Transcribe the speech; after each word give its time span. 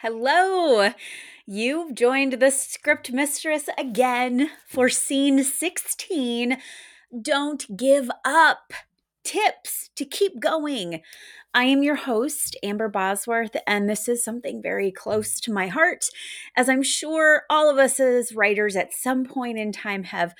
Hello. 0.00 0.90
You've 1.46 1.94
joined 1.94 2.34
the 2.34 2.50
script 2.50 3.12
mistress 3.12 3.70
again 3.78 4.50
for 4.68 4.90
scene 4.90 5.42
16. 5.42 6.58
Don't 7.22 7.76
give 7.78 8.10
up. 8.22 8.74
Tips 9.24 9.88
to 9.96 10.04
keep 10.04 10.38
going. 10.38 11.00
I 11.54 11.64
am 11.64 11.82
your 11.82 11.94
host, 11.94 12.58
Amber 12.62 12.90
Bosworth, 12.90 13.56
and 13.66 13.88
this 13.88 14.06
is 14.06 14.22
something 14.22 14.60
very 14.60 14.92
close 14.92 15.40
to 15.40 15.50
my 15.50 15.68
heart, 15.68 16.04
as 16.54 16.68
I'm 16.68 16.82
sure 16.82 17.44
all 17.48 17.70
of 17.70 17.78
us 17.78 17.98
as 17.98 18.34
writers 18.34 18.76
at 18.76 18.92
some 18.92 19.24
point 19.24 19.56
in 19.56 19.72
time 19.72 20.04
have 20.04 20.34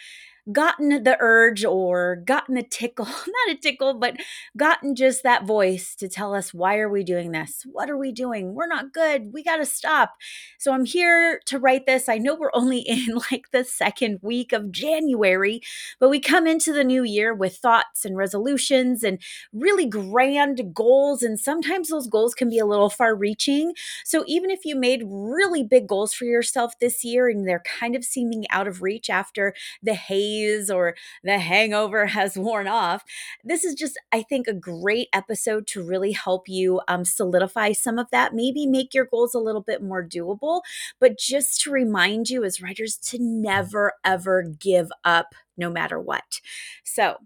gotten 0.52 1.02
the 1.02 1.16
urge 1.18 1.64
or 1.64 2.16
gotten 2.24 2.56
a 2.56 2.62
tickle, 2.62 3.04
not 3.06 3.50
a 3.50 3.56
tickle, 3.56 3.94
but 3.94 4.16
gotten 4.56 4.94
just 4.94 5.22
that 5.22 5.44
voice 5.44 5.94
to 5.96 6.08
tell 6.08 6.34
us, 6.34 6.54
why 6.54 6.78
are 6.78 6.88
we 6.88 7.02
doing 7.02 7.32
this? 7.32 7.64
What 7.70 7.90
are 7.90 7.96
we 7.96 8.12
doing? 8.12 8.54
We're 8.54 8.68
not 8.68 8.92
good. 8.92 9.32
We 9.32 9.42
got 9.42 9.56
to 9.56 9.66
stop. 9.66 10.14
So 10.58 10.72
I'm 10.72 10.84
here 10.84 11.40
to 11.46 11.58
write 11.58 11.86
this. 11.86 12.08
I 12.08 12.18
know 12.18 12.34
we're 12.34 12.50
only 12.54 12.78
in 12.86 13.06
like 13.30 13.50
the 13.52 13.64
second 13.64 14.20
week 14.22 14.52
of 14.52 14.70
January, 14.70 15.60
but 15.98 16.10
we 16.10 16.20
come 16.20 16.46
into 16.46 16.72
the 16.72 16.84
new 16.84 17.02
year 17.02 17.34
with 17.34 17.56
thoughts 17.56 18.04
and 18.04 18.16
resolutions 18.16 19.02
and 19.02 19.18
really 19.52 19.86
grand 19.86 20.74
goals. 20.74 21.22
And 21.22 21.40
sometimes 21.40 21.88
those 21.88 22.06
goals 22.06 22.34
can 22.34 22.48
be 22.48 22.58
a 22.58 22.66
little 22.66 22.90
far 22.90 23.16
reaching. 23.16 23.72
So 24.04 24.22
even 24.26 24.50
if 24.50 24.64
you 24.64 24.76
made 24.76 25.02
really 25.06 25.64
big 25.64 25.88
goals 25.88 26.14
for 26.14 26.24
yourself 26.24 26.78
this 26.78 27.02
year 27.02 27.28
and 27.28 27.48
they're 27.48 27.62
kind 27.80 27.96
of 27.96 28.04
seeming 28.04 28.44
out 28.50 28.68
of 28.68 28.82
reach 28.82 29.10
after 29.10 29.54
the 29.82 29.94
haze 29.94 30.35
or 30.70 30.94
the 31.22 31.38
hangover 31.38 32.06
has 32.16 32.36
worn 32.36 32.68
off. 32.68 33.04
This 33.44 33.64
is 33.64 33.74
just, 33.74 33.98
I 34.12 34.22
think, 34.22 34.46
a 34.46 34.54
great 34.54 35.08
episode 35.12 35.66
to 35.68 35.82
really 35.82 36.12
help 36.12 36.48
you 36.48 36.80
um, 36.88 37.04
solidify 37.04 37.72
some 37.72 37.98
of 37.98 38.10
that, 38.10 38.34
maybe 38.34 38.66
make 38.66 38.94
your 38.94 39.06
goals 39.06 39.34
a 39.34 39.38
little 39.38 39.62
bit 39.62 39.82
more 39.82 40.04
doable, 40.06 40.62
but 41.00 41.18
just 41.18 41.60
to 41.62 41.70
remind 41.70 42.28
you 42.28 42.44
as 42.44 42.60
writers 42.60 42.96
to 42.96 43.18
never, 43.20 43.94
ever 44.04 44.42
give 44.42 44.90
up 45.04 45.34
no 45.56 45.70
matter 45.70 46.00
what. 46.00 46.40
So, 46.84 47.16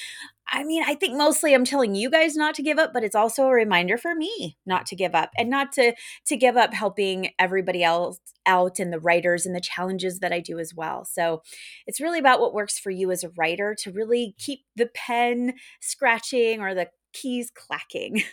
I 0.52 0.62
mean, 0.64 0.82
I 0.86 0.94
think 0.94 1.16
mostly 1.16 1.54
I'm 1.54 1.64
telling 1.64 1.94
you 1.94 2.10
guys 2.10 2.36
not 2.36 2.54
to 2.56 2.62
give 2.62 2.78
up, 2.78 2.92
but 2.92 3.02
it's 3.02 3.14
also 3.14 3.46
a 3.46 3.52
reminder 3.52 3.96
for 3.96 4.14
me 4.14 4.56
not 4.66 4.86
to 4.86 4.96
give 4.96 5.14
up 5.14 5.30
and 5.36 5.48
not 5.50 5.72
to 5.72 5.94
to 6.26 6.36
give 6.36 6.56
up 6.56 6.74
helping 6.74 7.30
everybody 7.38 7.82
else 7.82 8.18
out 8.46 8.78
and 8.78 8.92
the 8.92 9.00
writers 9.00 9.46
and 9.46 9.54
the 9.54 9.60
challenges 9.60 10.20
that 10.20 10.32
I 10.32 10.40
do 10.40 10.58
as 10.58 10.74
well. 10.74 11.04
So, 11.04 11.42
it's 11.86 12.00
really 12.00 12.18
about 12.18 12.40
what 12.40 12.54
works 12.54 12.78
for 12.78 12.90
you 12.90 13.10
as 13.10 13.24
a 13.24 13.30
writer 13.30 13.74
to 13.80 13.90
really 13.92 14.34
keep 14.38 14.60
the 14.76 14.86
pen 14.94 15.54
scratching 15.80 16.60
or 16.60 16.74
the 16.74 16.88
keys 17.12 17.50
clacking. 17.54 18.22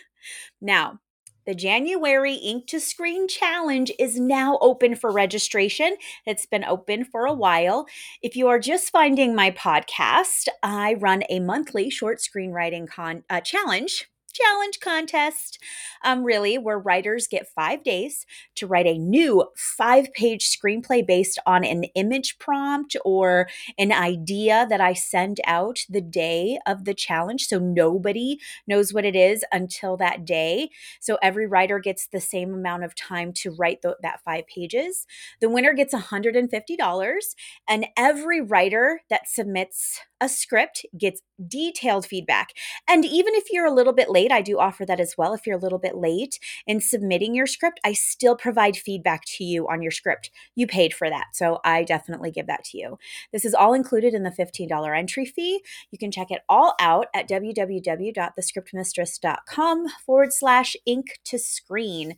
Now, 0.60 1.00
the 1.44 1.54
January 1.54 2.34
Ink 2.34 2.66
to 2.68 2.78
Screen 2.78 3.26
Challenge 3.26 3.90
is 3.98 4.18
now 4.20 4.58
open 4.60 4.94
for 4.94 5.10
registration. 5.10 5.96
It's 6.26 6.46
been 6.46 6.64
open 6.64 7.04
for 7.04 7.26
a 7.26 7.32
while. 7.32 7.86
If 8.22 8.36
you 8.36 8.48
are 8.48 8.58
just 8.58 8.90
finding 8.90 9.34
my 9.34 9.50
podcast, 9.50 10.48
I 10.62 10.94
run 10.94 11.24
a 11.28 11.40
monthly 11.40 11.90
short 11.90 12.18
screenwriting 12.18 12.88
con- 12.88 13.24
uh, 13.28 13.40
challenge 13.40 14.11
challenge 14.32 14.80
contest, 14.80 15.58
um, 16.04 16.24
really, 16.24 16.58
where 16.58 16.78
writers 16.78 17.26
get 17.26 17.48
five 17.48 17.82
days 17.82 18.26
to 18.56 18.66
write 18.66 18.86
a 18.86 18.98
new 18.98 19.44
five 19.56 20.12
page 20.12 20.50
screenplay 20.50 21.06
based 21.06 21.38
on 21.46 21.64
an 21.64 21.84
image 21.94 22.38
prompt 22.38 22.96
or 23.04 23.48
an 23.78 23.92
idea 23.92 24.66
that 24.68 24.80
I 24.80 24.92
send 24.92 25.40
out 25.46 25.80
the 25.88 26.00
day 26.00 26.58
of 26.66 26.84
the 26.84 26.94
challenge. 26.94 27.46
So 27.46 27.58
nobody 27.58 28.38
knows 28.66 28.92
what 28.92 29.04
it 29.04 29.16
is 29.16 29.44
until 29.52 29.96
that 29.98 30.24
day. 30.24 30.70
So 31.00 31.18
every 31.22 31.46
writer 31.46 31.78
gets 31.78 32.06
the 32.06 32.20
same 32.20 32.54
amount 32.54 32.84
of 32.84 32.94
time 32.94 33.32
to 33.34 33.50
write 33.50 33.82
that 33.82 34.20
five 34.24 34.46
pages. 34.46 35.06
The 35.40 35.50
winner 35.50 35.74
gets 35.74 35.94
$150, 35.94 37.34
and 37.68 37.86
every 37.96 38.40
writer 38.40 39.00
that 39.10 39.28
submits 39.28 40.00
a 40.20 40.28
script 40.28 40.86
gets 40.96 41.20
detailed 41.48 42.06
feedback. 42.06 42.50
And 42.88 43.04
even 43.04 43.34
if 43.34 43.46
you're 43.50 43.66
a 43.66 43.74
little 43.74 43.92
bit 43.92 44.08
late, 44.08 44.21
I 44.30 44.42
do 44.42 44.58
offer 44.58 44.84
that 44.86 45.00
as 45.00 45.16
well. 45.18 45.34
If 45.34 45.46
you're 45.46 45.56
a 45.56 45.60
little 45.60 45.78
bit 45.78 45.96
late 45.96 46.38
in 46.66 46.80
submitting 46.80 47.34
your 47.34 47.46
script, 47.46 47.80
I 47.84 47.94
still 47.94 48.36
provide 48.36 48.76
feedback 48.76 49.24
to 49.36 49.44
you 49.44 49.68
on 49.68 49.82
your 49.82 49.90
script. 49.90 50.30
You 50.54 50.66
paid 50.66 50.92
for 50.94 51.10
that. 51.10 51.28
So 51.32 51.58
I 51.64 51.82
definitely 51.82 52.30
give 52.30 52.46
that 52.46 52.64
to 52.66 52.78
you. 52.78 52.98
This 53.32 53.44
is 53.44 53.54
all 53.54 53.74
included 53.74 54.14
in 54.14 54.22
the 54.22 54.30
$15 54.30 54.96
entry 54.96 55.24
fee. 55.24 55.64
You 55.90 55.98
can 55.98 56.12
check 56.12 56.30
it 56.30 56.42
all 56.48 56.74
out 56.78 57.08
at 57.14 57.28
www.thescriptmistress.com 57.28 59.86
forward 60.04 60.32
slash 60.32 60.76
ink 60.86 61.18
to 61.24 61.38
screen. 61.38 62.16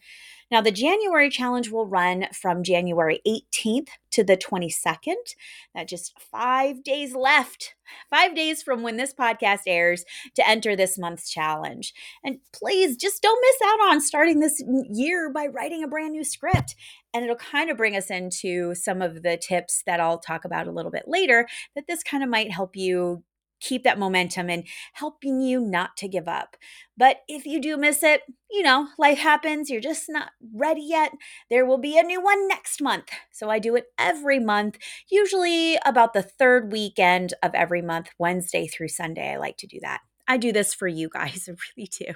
Now, 0.55 0.61
the 0.61 0.71
January 0.71 1.31
challenge 1.31 1.73
will 1.73 1.89
run 1.89 2.29
from 2.33 2.63
January 2.63 3.21
18th 3.27 3.89
to 4.13 4.23
the 4.23 4.37
22nd. 4.37 5.35
That 5.75 5.89
just 5.89 6.17
five 6.31 6.85
days 6.85 7.13
left, 7.13 7.75
five 8.09 8.37
days 8.37 8.63
from 8.63 8.85
when 8.85 8.97
this 8.97 9.13
podcast 9.13 9.63
airs 9.67 10.05
to 10.37 10.49
enter 10.49 10.77
this 10.77 10.97
month's 10.97 11.29
challenge. 11.29 11.93
And 12.23 12.39
please 12.53 12.97
just 12.97 13.21
don't 13.21 13.41
miss 13.41 13.69
out 13.69 13.91
on 13.91 14.01
starting 14.01 14.39
this 14.39 14.63
year 14.93 15.29
by 15.29 15.49
writing 15.49 15.83
a 15.83 15.89
brand 15.89 16.13
new 16.13 16.23
script. 16.23 16.77
And 17.13 17.25
it'll 17.25 17.35
kind 17.35 17.69
of 17.69 17.77
bring 17.77 17.97
us 17.97 18.09
into 18.09 18.77
some 18.77 19.03
of 19.03 19.25
the 19.25 19.37
tips 19.37 19.83
that 19.87 19.99
I'll 19.99 20.21
talk 20.21 20.45
about 20.45 20.69
a 20.69 20.73
little 20.73 20.93
bit 20.93 21.09
later 21.09 21.49
that 21.75 21.89
this 21.89 22.05
kind 22.05 22.23
of 22.23 22.29
might 22.29 22.53
help 22.53 22.77
you 22.77 23.25
keep 23.65 23.83
that 23.85 23.99
momentum 23.99 24.51
and 24.51 24.65
helping 24.93 25.41
you 25.41 25.61
not 25.61 25.97
to 25.97 26.09
give 26.09 26.29
up. 26.29 26.57
But 26.97 27.19
if 27.27 27.47
you 27.47 27.61
do 27.61 27.77
miss 27.77 28.03
it, 28.03 28.21
you 28.51 28.63
know, 28.63 28.89
life 28.99 29.19
happens, 29.19 29.71
you're 29.71 29.81
just 29.81 30.05
not 30.09 30.31
ready 30.55 30.83
yet. 30.83 31.13
There 31.51 31.67
will 31.67 31.79
be 31.79 31.99
a 31.99 32.03
new 32.03 32.23
one 32.23 32.47
next 32.47 32.83
month. 32.83 33.09
So 33.33 33.51
I 33.51 33.59
do 33.59 33.75
it 33.75 33.87
every 33.99 34.39
month, 34.39 34.79
usually 35.11 35.79
about 35.85 36.13
the 36.13 36.23
third 36.23 36.71
weekend 36.71 37.35
of 37.43 37.55
every 37.55 37.83
month, 37.83 38.11
Wednesday 38.19 38.67
through 38.67 38.89
Sunday. 38.89 39.33
I 39.33 39.39
like 39.39 39.57
to 39.59 39.67
do 39.67 39.79
that. 39.81 40.01
I 40.29 40.37
do 40.37 40.53
this 40.53 40.75
for 40.75 40.87
you 40.89 41.09
guys, 41.13 41.49
I 41.49 41.55
really 41.77 41.91
do. 41.99 42.15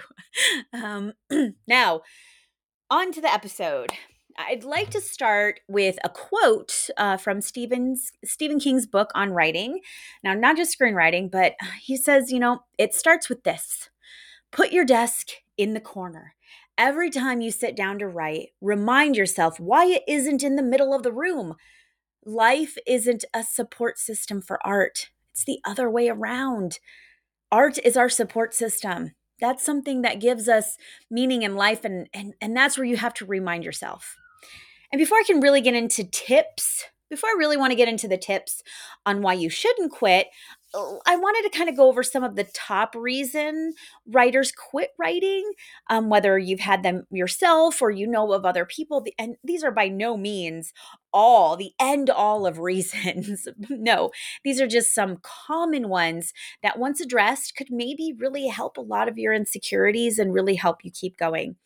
Um, 0.72 1.12
now, 1.66 2.02
on 2.90 3.12
to 3.12 3.20
the 3.20 3.32
episode. 3.32 3.92
I'd 4.38 4.62
like 4.62 4.90
to 4.90 5.00
start 5.00 5.60
with 5.66 5.98
a 6.04 6.08
quote 6.08 6.90
uh, 6.96 7.16
from 7.16 7.40
Stephen's 7.40 8.12
Stephen 8.24 8.60
King's 8.60 8.86
book 8.86 9.10
on 9.14 9.32
writing. 9.32 9.80
Now, 10.22 10.34
not 10.34 10.56
just 10.56 10.78
screenwriting, 10.78 11.30
but 11.30 11.54
he 11.82 11.96
says, 11.96 12.30
you 12.30 12.38
know, 12.38 12.60
it 12.78 12.94
starts 12.94 13.28
with 13.28 13.42
this: 13.42 13.90
put 14.52 14.72
your 14.72 14.84
desk 14.84 15.28
in 15.56 15.74
the 15.74 15.80
corner. 15.80 16.34
Every 16.78 17.10
time 17.10 17.40
you 17.40 17.50
sit 17.50 17.76
down 17.76 17.98
to 17.98 18.08
write, 18.08 18.50
remind 18.60 19.16
yourself 19.16 19.58
why 19.58 19.86
it 19.86 20.04
isn't 20.06 20.44
in 20.44 20.56
the 20.56 20.62
middle 20.62 20.94
of 20.94 21.02
the 21.02 21.12
room. 21.12 21.56
Life 22.24 22.78
isn't 22.86 23.24
a 23.34 23.44
support 23.44 23.98
system 23.98 24.42
for 24.42 24.64
art. 24.66 25.10
It's 25.32 25.44
the 25.44 25.60
other 25.64 25.90
way 25.90 26.08
around. 26.10 26.80
Art 27.52 27.78
is 27.84 27.96
our 27.96 28.10
support 28.10 28.54
system. 28.54 29.12
That's 29.40 29.64
something 29.64 30.02
that 30.02 30.20
gives 30.20 30.48
us 30.48 30.78
meaning 31.10 31.42
in 31.44 31.56
life 31.56 31.84
and 31.86 32.08
and 32.14 32.34
and 32.42 32.56
that's 32.56 32.78
where 32.78 32.86
you 32.86 32.98
have 32.98 33.14
to 33.16 33.26
remind 33.26 33.64
yourself. 33.64 34.17
And 34.92 34.98
before 34.98 35.18
I 35.18 35.24
can 35.26 35.40
really 35.40 35.60
get 35.60 35.74
into 35.74 36.04
tips, 36.04 36.84
before 37.10 37.30
I 37.30 37.36
really 37.38 37.56
want 37.56 37.70
to 37.72 37.76
get 37.76 37.88
into 37.88 38.08
the 38.08 38.18
tips 38.18 38.62
on 39.06 39.22
why 39.22 39.34
you 39.34 39.48
shouldn't 39.48 39.92
quit, 39.92 40.28
I 40.74 41.16
wanted 41.16 41.50
to 41.50 41.56
kind 41.56 41.70
of 41.70 41.76
go 41.76 41.88
over 41.88 42.02
some 42.02 42.22
of 42.22 42.36
the 42.36 42.44
top 42.44 42.94
reason 42.94 43.72
writers 44.06 44.52
quit 44.52 44.90
writing, 44.98 45.50
um, 45.88 46.10
whether 46.10 46.38
you've 46.38 46.60
had 46.60 46.82
them 46.82 47.04
yourself 47.10 47.80
or 47.80 47.90
you 47.90 48.06
know 48.06 48.32
of 48.32 48.44
other 48.44 48.66
people. 48.66 49.02
And 49.18 49.36
these 49.42 49.64
are 49.64 49.70
by 49.70 49.88
no 49.88 50.18
means 50.18 50.74
all 51.10 51.56
the 51.56 51.72
end 51.80 52.10
all 52.10 52.46
of 52.46 52.58
reasons. 52.58 53.48
no, 53.70 54.10
these 54.44 54.60
are 54.60 54.66
just 54.66 54.94
some 54.94 55.18
common 55.22 55.88
ones 55.88 56.34
that, 56.62 56.78
once 56.78 57.00
addressed, 57.00 57.56
could 57.56 57.68
maybe 57.70 58.14
really 58.18 58.48
help 58.48 58.76
a 58.76 58.82
lot 58.82 59.08
of 59.08 59.16
your 59.16 59.32
insecurities 59.32 60.18
and 60.18 60.34
really 60.34 60.56
help 60.56 60.84
you 60.84 60.90
keep 60.90 61.16
going. 61.16 61.56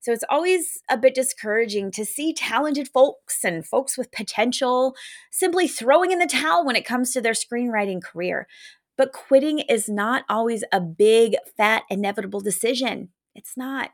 So 0.00 0.12
it's 0.12 0.24
always 0.30 0.80
a 0.90 0.96
bit 0.96 1.14
discouraging 1.14 1.90
to 1.92 2.06
see 2.06 2.32
talented 2.32 2.88
folks 2.88 3.44
and 3.44 3.66
folks 3.66 3.98
with 3.98 4.12
potential 4.12 4.94
simply 5.30 5.68
throwing 5.68 6.10
in 6.10 6.18
the 6.18 6.26
towel 6.26 6.64
when 6.64 6.76
it 6.76 6.86
comes 6.86 7.12
to 7.12 7.20
their 7.20 7.34
screenwriting 7.34 8.02
career. 8.02 8.46
But 8.96 9.12
quitting 9.12 9.60
is 9.60 9.88
not 9.88 10.24
always 10.28 10.64
a 10.72 10.80
big, 10.80 11.36
fat, 11.56 11.84
inevitable 11.90 12.40
decision. 12.40 13.10
It's 13.34 13.56
not. 13.56 13.90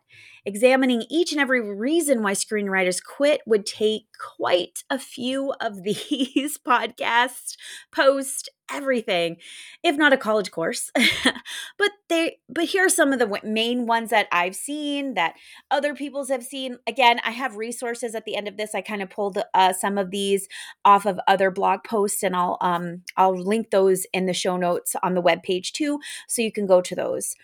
Examining 0.46 1.04
each 1.10 1.32
and 1.32 1.40
every 1.40 1.60
reason 1.60 2.22
why 2.22 2.32
screenwriters 2.32 3.02
quit 3.02 3.42
would 3.46 3.66
take 3.66 4.04
quite 4.18 4.82
a 4.88 4.98
few 4.98 5.52
of 5.60 5.82
these 5.82 6.58
podcasts, 6.58 7.56
posts, 7.94 8.48
everything, 8.72 9.36
if 9.82 9.96
not 9.96 10.12
a 10.12 10.16
college 10.16 10.50
course. 10.50 10.90
but 11.78 11.90
they 12.08 12.38
but 12.48 12.64
here 12.64 12.86
are 12.86 12.90
some 12.90 13.12
of 13.12 13.18
the 13.18 13.40
main 13.44 13.86
ones 13.86 14.10
that 14.10 14.26
I've 14.32 14.56
seen 14.56 15.14
that 15.14 15.34
other 15.70 15.94
people's 15.94 16.30
have 16.30 16.42
seen. 16.42 16.78
Again, 16.86 17.20
I 17.24 17.30
have 17.30 17.56
resources 17.56 18.14
at 18.14 18.24
the 18.24 18.36
end 18.36 18.48
of 18.48 18.56
this. 18.56 18.74
I 18.74 18.80
kind 18.80 19.02
of 19.02 19.10
pulled 19.10 19.38
uh, 19.54 19.72
some 19.72 19.98
of 19.98 20.10
these 20.10 20.48
off 20.84 21.06
of 21.06 21.20
other 21.28 21.50
blog 21.50 21.84
posts 21.84 22.22
and 22.22 22.34
I'll 22.34 22.56
um 22.60 23.02
I'll 23.16 23.36
link 23.38 23.70
those 23.70 24.06
in 24.12 24.26
the 24.26 24.32
show 24.32 24.56
notes 24.56 24.96
on 25.02 25.14
the 25.14 25.20
web 25.20 25.42
page 25.42 25.72
too 25.72 26.00
so 26.26 26.42
you 26.42 26.52
can 26.52 26.66
go 26.66 26.80
to 26.80 26.94
those 26.94 27.34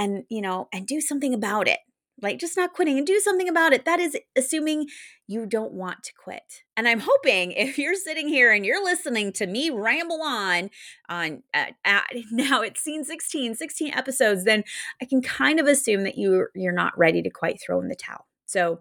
and 0.00 0.24
you 0.28 0.40
know 0.40 0.68
and 0.72 0.86
do 0.86 1.00
something 1.00 1.34
about 1.34 1.68
it 1.68 1.78
like 2.22 2.38
just 2.38 2.56
not 2.56 2.72
quitting 2.72 2.98
and 2.98 3.06
do 3.06 3.18
something 3.18 3.48
about 3.48 3.72
it. 3.72 3.86
That 3.86 3.98
is 3.98 4.14
assuming 4.36 4.88
you 5.26 5.46
don't 5.46 5.72
want 5.72 6.02
to 6.02 6.12
quit 6.12 6.64
and 6.76 6.88
i'm 6.88 6.98
hoping 6.98 7.52
if 7.52 7.78
you're 7.78 7.94
sitting 7.94 8.26
here 8.26 8.52
and 8.52 8.66
you're 8.66 8.82
listening 8.82 9.32
to 9.32 9.46
me 9.46 9.70
ramble 9.70 10.20
on 10.22 10.70
on 11.08 11.44
uh, 11.54 11.66
now 12.32 12.62
it's 12.62 12.80
scene 12.80 13.04
16 13.04 13.54
16 13.54 13.94
episodes 13.94 14.42
then 14.44 14.64
i 15.00 15.04
can 15.04 15.22
kind 15.22 15.60
of 15.60 15.68
assume 15.68 16.02
that 16.02 16.18
you 16.18 16.48
you're 16.56 16.72
not 16.72 16.98
ready 16.98 17.22
to 17.22 17.30
quite 17.30 17.60
throw 17.64 17.80
in 17.80 17.86
the 17.86 17.94
towel. 17.94 18.26
So 18.46 18.80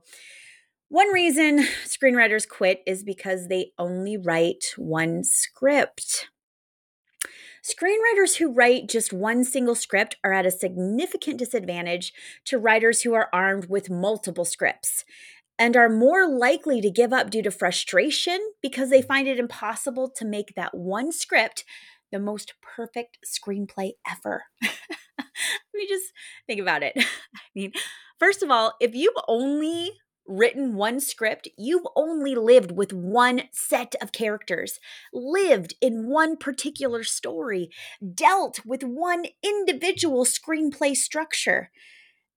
one 0.89 1.13
reason 1.13 1.60
screenwriters 1.86 2.48
quit 2.50 2.81
is 2.86 3.04
because 3.04 3.48
they 3.48 3.72
only 3.77 4.18
write 4.18 4.74
one 4.75 5.24
script 5.24 6.30
Screenwriters 7.63 8.38
who 8.38 8.51
write 8.51 8.88
just 8.88 9.11
one 9.11 9.44
single 9.44 9.75
script 9.75 10.15
are 10.23 10.33
at 10.33 10.45
a 10.45 10.51
significant 10.51 11.38
disadvantage 11.38 12.13
to 12.45 12.57
writers 12.57 13.01
who 13.01 13.13
are 13.13 13.29
armed 13.33 13.69
with 13.69 13.89
multiple 13.89 14.45
scripts 14.45 15.03
and 15.57 15.75
are 15.75 15.89
more 15.89 16.27
likely 16.27 16.79
to 16.79 16.89
give 16.89 17.11
up 17.11 17.29
due 17.29 17.44
to 17.44 17.51
frustration 17.51 18.39
because 18.61 18.89
they 18.89 19.01
find 19.01 19.27
it 19.27 19.39
impossible 19.39 20.09
to 20.09 20.25
make 20.25 20.56
that 20.56 20.73
one 20.73 21.11
script 21.11 21.65
the 22.11 22.19
most 22.19 22.53
perfect 22.61 23.19
screenplay 23.25 23.91
ever. 24.09 24.45
Let 24.63 25.75
me 25.75 25.88
just 25.88 26.12
think 26.47 26.62
about 26.62 26.81
it. 26.81 26.94
I 26.97 27.39
mean, 27.53 27.73
first 28.19 28.41
of 28.41 28.50
all, 28.50 28.73
if 28.79 28.95
you've 28.95 29.13
only 29.27 29.91
written 30.29 30.75
one 30.75 30.99
script, 30.99 31.47
you've 31.57 31.87
only 31.95 32.35
lived 32.35 32.71
with 32.71 32.93
one 32.93 33.43
set 33.51 33.95
of 34.01 34.11
characters, 34.11 34.79
lived 35.11 35.73
in 35.81 36.07
one 36.07 36.37
particular 36.37 37.03
story, 37.03 37.69
dealt 38.13 38.65
with 38.65 38.83
one 38.83 39.25
individual 39.43 40.23
screenplay 40.25 40.95
structure. 40.95 41.71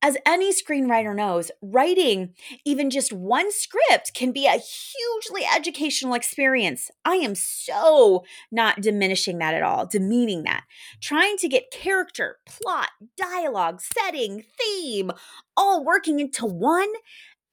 As 0.05 0.17
any 0.27 0.53
screenwriter 0.53 1.15
knows, 1.15 1.53
writing 1.63 2.35
even 2.65 2.91
just 2.91 3.13
one 3.13 3.53
script 3.53 4.13
can 4.15 4.33
be 4.33 4.47
a 4.47 4.59
hugely 4.59 5.43
educational 5.45 6.15
experience. 6.15 6.91
I 7.05 7.17
am 7.17 7.37
so 7.37 8.25
not 8.51 8.81
diminishing 8.81 9.39
that 9.39 9.55
at 9.55 9.63
all, 9.63 9.87
demeaning 9.87 10.43
that. 10.43 10.65
Trying 11.01 11.37
to 11.37 11.49
get 11.49 11.71
character, 11.71 12.39
plot, 12.47 12.89
dialogue, 13.17 13.81
setting, 13.81 14.43
theme 14.59 15.13
all 15.57 15.85
working 15.85 16.19
into 16.19 16.47
one 16.47 16.91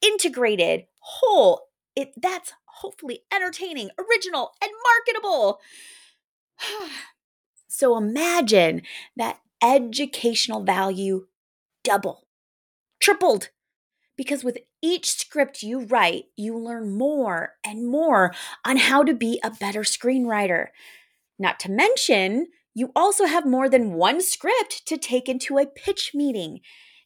integrated 0.01 0.86
whole 1.00 1.68
it 1.96 2.13
that's 2.16 2.54
hopefully 2.66 3.22
entertaining 3.34 3.90
original 3.98 4.51
and 4.62 4.72
marketable. 4.84 5.60
So 7.72 7.96
imagine 7.96 8.81
that 9.16 9.40
educational 9.63 10.63
value 10.63 11.28
double 11.84 12.28
tripled 13.00 13.50
because 14.18 14.44
with 14.44 14.57
each 14.81 15.12
script 15.12 15.63
you 15.63 15.86
write 15.86 16.25
you 16.36 16.57
learn 16.57 16.98
more 16.98 17.54
and 17.63 17.88
more 17.88 18.34
on 18.66 18.78
how 18.78 19.04
to 19.04 19.13
be 19.13 19.40
a 19.44 19.51
better 19.51 19.81
screenwriter. 19.81 20.69
Not 21.38 21.57
to 21.62 21.72
mention 21.72 22.48
you 22.74 22.92
also 22.96 23.25
have 23.25 23.46
more 23.46 23.69
than 23.69 23.94
one 23.94 24.19
script 24.19 24.86
to 24.88 24.98
take 24.98 25.30
into 25.30 25.57
a 25.57 25.66
pitch 25.66 26.12
meeting 26.13 26.60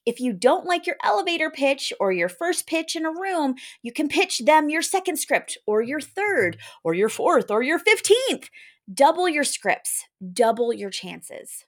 if 0.05 0.19
you 0.19 0.33
don't 0.33 0.65
like 0.65 0.85
your 0.85 0.97
elevator 1.03 1.49
pitch 1.49 1.93
or 1.99 2.11
your 2.11 2.29
first 2.29 2.67
pitch 2.67 2.95
in 2.95 3.05
a 3.05 3.11
room, 3.11 3.55
you 3.81 3.91
can 3.91 4.07
pitch 4.07 4.39
them 4.45 4.69
your 4.69 4.81
second 4.81 5.17
script 5.17 5.57
or 5.65 5.81
your 5.81 6.01
third 6.01 6.57
or 6.83 6.93
your 6.93 7.09
fourth 7.09 7.49
or 7.49 7.63
your 7.63 7.79
15th. 7.79 8.49
Double 8.93 9.29
your 9.29 9.45
scripts, 9.45 10.05
double 10.33 10.73
your 10.73 10.89
chances. 10.89 11.65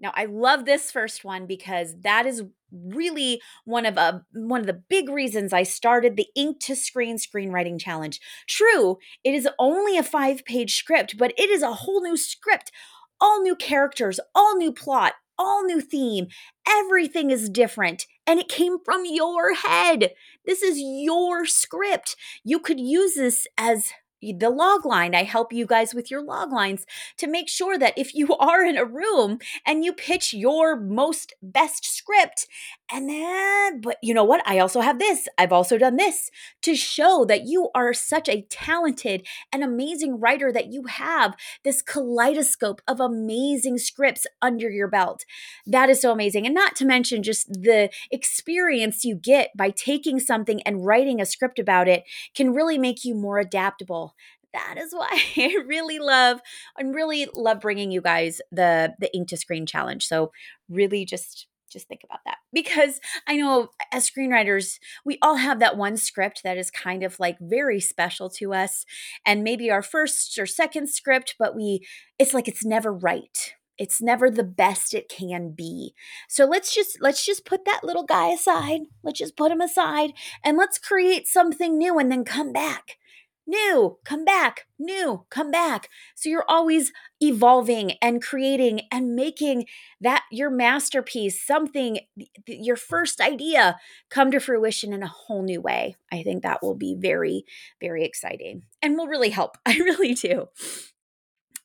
Now, 0.00 0.12
I 0.14 0.24
love 0.24 0.64
this 0.64 0.90
first 0.90 1.24
one 1.24 1.46
because 1.46 1.94
that 2.00 2.24
is 2.24 2.42
really 2.72 3.40
one 3.64 3.84
of 3.84 3.96
a 3.96 4.00
uh, 4.00 4.18
one 4.32 4.60
of 4.60 4.66
the 4.66 4.82
big 4.88 5.10
reasons 5.10 5.52
I 5.52 5.64
started 5.64 6.16
the 6.16 6.28
Ink 6.34 6.58
to 6.60 6.74
Screen 6.74 7.16
screenwriting 7.16 7.78
challenge. 7.78 8.18
True, 8.48 8.96
it 9.24 9.34
is 9.34 9.48
only 9.58 9.98
a 9.98 10.02
5-page 10.02 10.74
script, 10.74 11.18
but 11.18 11.34
it 11.36 11.50
is 11.50 11.62
a 11.62 11.72
whole 11.72 12.02
new 12.02 12.16
script, 12.16 12.72
all 13.20 13.42
new 13.42 13.54
characters, 13.54 14.18
all 14.34 14.56
new 14.56 14.72
plot, 14.72 15.14
all 15.40 15.64
new 15.64 15.80
theme. 15.80 16.28
Everything 16.68 17.30
is 17.30 17.48
different 17.48 18.06
and 18.26 18.38
it 18.38 18.48
came 18.48 18.76
from 18.84 19.04
your 19.06 19.54
head. 19.54 20.12
This 20.44 20.62
is 20.62 20.78
your 20.78 21.46
script. 21.46 22.14
You 22.44 22.60
could 22.60 22.78
use 22.78 23.14
this 23.14 23.46
as 23.56 23.90
the 24.20 24.50
log 24.50 24.84
line. 24.84 25.14
I 25.14 25.22
help 25.22 25.50
you 25.52 25.66
guys 25.66 25.94
with 25.94 26.10
your 26.10 26.22
log 26.22 26.52
lines 26.52 26.84
to 27.16 27.26
make 27.26 27.48
sure 27.48 27.78
that 27.78 27.96
if 27.96 28.14
you 28.14 28.36
are 28.38 28.62
in 28.62 28.76
a 28.76 28.84
room 28.84 29.38
and 29.66 29.84
you 29.84 29.92
pitch 29.94 30.34
your 30.34 30.78
most 30.78 31.32
best 31.42 31.84
script, 31.84 32.46
and 32.92 33.08
then, 33.08 33.80
but 33.80 33.98
you 34.02 34.12
know 34.12 34.24
what? 34.24 34.42
I 34.46 34.58
also 34.58 34.80
have 34.80 34.98
this. 34.98 35.28
I've 35.38 35.52
also 35.52 35.78
done 35.78 35.96
this 35.96 36.30
to 36.62 36.74
show 36.74 37.24
that 37.26 37.46
you 37.46 37.70
are 37.74 37.94
such 37.94 38.28
a 38.28 38.42
talented 38.50 39.26
and 39.52 39.62
amazing 39.62 40.18
writer 40.18 40.50
that 40.52 40.72
you 40.72 40.84
have 40.84 41.36
this 41.62 41.82
kaleidoscope 41.82 42.82
of 42.88 42.98
amazing 42.98 43.78
scripts 43.78 44.26
under 44.42 44.68
your 44.68 44.88
belt. 44.88 45.24
That 45.66 45.88
is 45.88 46.00
so 46.00 46.12
amazing. 46.12 46.46
And 46.46 46.54
not 46.54 46.74
to 46.76 46.84
mention 46.84 47.22
just 47.22 47.52
the 47.52 47.90
experience 48.10 49.04
you 49.04 49.14
get 49.14 49.50
by 49.56 49.70
taking 49.70 50.18
something 50.18 50.60
and 50.62 50.84
writing 50.84 51.20
a 51.20 51.26
script 51.26 51.58
about 51.58 51.86
it 51.86 52.04
can 52.34 52.52
really 52.52 52.78
make 52.78 53.04
you 53.04 53.14
more 53.14 53.38
adaptable 53.38 54.14
that 54.52 54.76
is 54.78 54.92
why 54.92 55.08
I 55.36 55.58
really 55.66 55.98
love 55.98 56.40
and 56.76 56.94
really 56.94 57.28
love 57.34 57.60
bringing 57.60 57.90
you 57.90 58.00
guys 58.00 58.40
the 58.50 58.94
the 58.98 59.14
ink 59.14 59.28
to 59.28 59.36
screen 59.36 59.66
challenge. 59.66 60.06
So 60.06 60.32
really 60.68 61.04
just 61.04 61.46
just 61.70 61.88
think 61.88 62.02
about 62.04 62.20
that 62.24 62.38
because 62.52 63.00
I 63.26 63.36
know 63.36 63.70
as 63.92 64.08
screenwriters, 64.08 64.78
we 65.04 65.18
all 65.22 65.36
have 65.36 65.60
that 65.60 65.76
one 65.76 65.96
script 65.96 66.42
that 66.42 66.58
is 66.58 66.70
kind 66.70 67.02
of 67.02 67.18
like 67.20 67.38
very 67.40 67.80
special 67.80 68.28
to 68.30 68.52
us 68.52 68.84
and 69.24 69.44
maybe 69.44 69.70
our 69.70 69.82
first 69.82 70.38
or 70.38 70.46
second 70.46 70.88
script, 70.88 71.36
but 71.38 71.54
we 71.54 71.86
it's 72.18 72.34
like 72.34 72.48
it's 72.48 72.64
never 72.64 72.92
right. 72.92 73.54
It's 73.78 74.02
never 74.02 74.30
the 74.30 74.44
best 74.44 74.92
it 74.92 75.08
can 75.08 75.52
be. 75.52 75.94
So 76.28 76.44
let's 76.44 76.74
just 76.74 76.98
let's 77.00 77.24
just 77.24 77.46
put 77.46 77.64
that 77.64 77.80
little 77.82 78.04
guy 78.04 78.28
aside. 78.28 78.82
Let's 79.02 79.18
just 79.18 79.36
put 79.36 79.50
him 79.50 79.62
aside 79.62 80.12
and 80.44 80.58
let's 80.58 80.78
create 80.78 81.26
something 81.26 81.78
new 81.78 81.98
and 81.98 82.12
then 82.12 82.24
come 82.24 82.52
back 82.52 82.98
new, 83.46 83.98
come 84.04 84.24
back, 84.24 84.66
new, 84.78 85.24
come 85.30 85.50
back. 85.50 85.88
So 86.14 86.28
you're 86.28 86.44
always 86.48 86.92
evolving 87.20 87.92
and 88.02 88.22
creating 88.22 88.82
and 88.90 89.14
making 89.14 89.66
that 90.00 90.24
your 90.30 90.50
masterpiece, 90.50 91.44
something, 91.44 92.00
your 92.46 92.76
first 92.76 93.20
idea 93.20 93.78
come 94.08 94.30
to 94.30 94.40
fruition 94.40 94.92
in 94.92 95.02
a 95.02 95.08
whole 95.08 95.42
new 95.42 95.60
way. 95.60 95.96
I 96.12 96.22
think 96.22 96.42
that 96.42 96.62
will 96.62 96.76
be 96.76 96.94
very, 96.98 97.44
very 97.80 98.04
exciting 98.04 98.62
and 98.82 98.96
will 98.96 99.08
really 99.08 99.30
help. 99.30 99.58
I 99.66 99.76
really 99.78 100.14
do. 100.14 100.48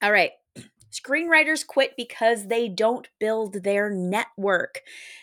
All 0.01 0.11
right. 0.11 0.31
Screenwriters 0.91 1.67
quit 1.67 1.95
because 1.97 2.47
they 2.47 2.69
don't 2.69 3.09
build 3.19 3.63
their 3.63 3.89
network. 3.89 4.81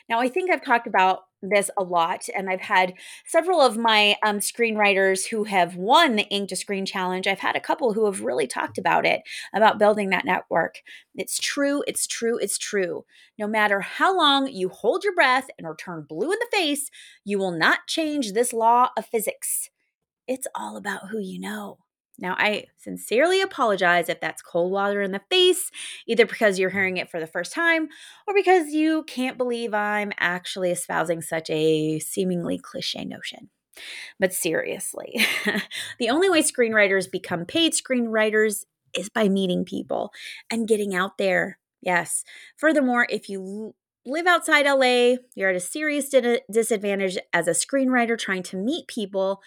Now, 0.09 0.21
I 0.21 0.29
think 0.29 0.51
I've 0.51 0.65
talked 0.65 0.87
about 0.87 1.21
this 1.43 1.71
a 1.77 1.83
lot, 1.83 2.29
and 2.35 2.49
I've 2.49 2.61
had 2.61 2.95
several 3.27 3.61
of 3.61 3.77
my 3.77 4.17
um, 4.25 4.39
screenwriters 4.39 5.29
who 5.29 5.45
have 5.45 5.77
won 5.77 6.17
the 6.17 6.29
Ink 6.29 6.49
to 6.51 6.57
Screen 6.57 6.87
Challenge. 6.87 7.27
I've 7.27 7.41
had 7.41 7.57
a 7.57 7.61
couple 7.61 7.93
who 7.93 8.07
have 8.07 8.23
really 8.23 8.47
talked 8.47 8.79
about 8.79 9.05
it, 9.05 9.23
about 9.55 9.79
building 9.79 10.11
that 10.11 10.25
network. 10.25 10.77
It's 11.15 11.39
true, 11.39 11.83
it's 11.87 12.07
true, 12.07 12.39
it's 12.39 12.59
true. 12.59 13.05
No 13.39 13.47
matter 13.47 13.81
how 13.81 14.17
long 14.17 14.47
you 14.47 14.69
hold 14.69 15.05
your 15.05 15.15
breath 15.15 15.49
and 15.59 15.67
or 15.67 15.77
turn 15.77 16.07
blue 16.09 16.33
in 16.33 16.39
the 16.39 16.57
face, 16.57 16.91
you 17.25 17.39
will 17.39 17.51
not 17.51 17.81
change 17.89 18.33
this 18.33 18.53
law 18.53 18.89
of 18.97 19.07
physics. 19.07 19.69
It's 20.29 20.47
all 20.55 20.77
about 20.77 21.09
who 21.11 21.19
you 21.19 21.41
know. 21.41 21.79
Now, 22.19 22.35
I 22.39 22.67
sincerely 22.77 23.41
apologize 23.41 24.09
if 24.09 24.21
that's 24.21 24.43
cold 24.43 24.71
water 24.71 25.01
in 25.01 25.13
the 25.13 25.23
face, 25.31 25.71
either 26.07 26.27
because 26.27 26.59
you're 26.59 26.71
mm. 26.71 26.75
hearing 26.75 26.97
it 26.99 27.11
for 27.11 27.21
the 27.21 27.27
first 27.27 27.53
time 27.53 27.89
or 28.27 28.35
because 28.35 28.69
you 28.69 29.05
can't 29.05 29.39
believe 29.39 29.75
I'm 29.75 30.13
actually 30.19 30.71
espousing 30.71 31.23
such 31.23 31.49
a 31.51 31.99
seemingly 31.99 32.59
cliche 32.59 33.05
notion. 33.05 33.51
But 34.21 34.35
seriously, 34.35 35.19
the 35.99 36.11
only 36.11 36.29
way 36.29 36.43
screenwriters 36.43 37.11
become 37.11 37.47
paid 37.47 37.73
screenwriters 37.73 38.65
is 38.97 39.09
by 39.09 39.29
meeting 39.29 39.65
people 39.65 40.13
and 40.51 40.69
getting 40.69 40.95
out 40.95 41.17
there. 41.19 41.59
Yes. 41.81 42.25
Furthermore, 42.57 43.07
if 43.09 43.29
you 43.29 43.75
live 44.05 44.27
outside 44.27 44.67
LA, 44.67 45.17
you're 45.35 45.51
at 45.51 45.57
a 45.57 45.61
serious 45.61 46.11
disadvantage 46.51 47.19
as 47.33 47.49
a 47.49 47.53
screenwriter 47.53 48.19
trying 48.19 48.43
to 48.45 48.57
meet 48.57 48.87
people. 48.89 49.41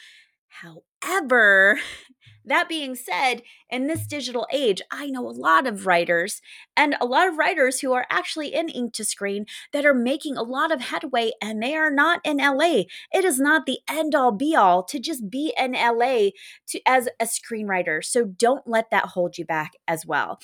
However, 0.47 1.79
that 2.45 2.69
being 2.69 2.95
said, 2.95 3.41
in 3.69 3.87
this 3.87 4.05
digital 4.05 4.47
age, 4.51 4.81
I 4.91 5.07
know 5.07 5.27
a 5.27 5.29
lot 5.29 5.65
of 5.67 5.85
writers 5.85 6.41
and 6.77 6.95
a 7.01 7.05
lot 7.05 7.27
of 7.27 7.37
writers 7.37 7.79
who 7.79 7.93
are 7.93 8.05
actually 8.09 8.53
in 8.53 8.69
ink 8.69 8.93
to 8.93 9.05
screen 9.05 9.45
that 9.73 9.85
are 9.85 9.93
making 9.93 10.37
a 10.37 10.43
lot 10.43 10.71
of 10.71 10.81
headway 10.81 11.31
and 11.41 11.61
they 11.61 11.75
are 11.75 11.91
not 11.91 12.21
in 12.23 12.37
LA. 12.37 12.83
It 13.11 13.25
is 13.25 13.39
not 13.39 13.65
the 13.65 13.79
end 13.89 14.15
all 14.15 14.31
be 14.31 14.55
all 14.55 14.83
to 14.83 14.99
just 14.99 15.29
be 15.29 15.53
in 15.57 15.73
LA 15.73 16.29
to 16.67 16.79
as 16.85 17.09
a 17.19 17.25
screenwriter. 17.25 18.03
So 18.03 18.25
don't 18.25 18.67
let 18.67 18.91
that 18.91 19.07
hold 19.07 19.37
you 19.37 19.45
back 19.45 19.73
as 19.87 20.05
well. 20.05 20.39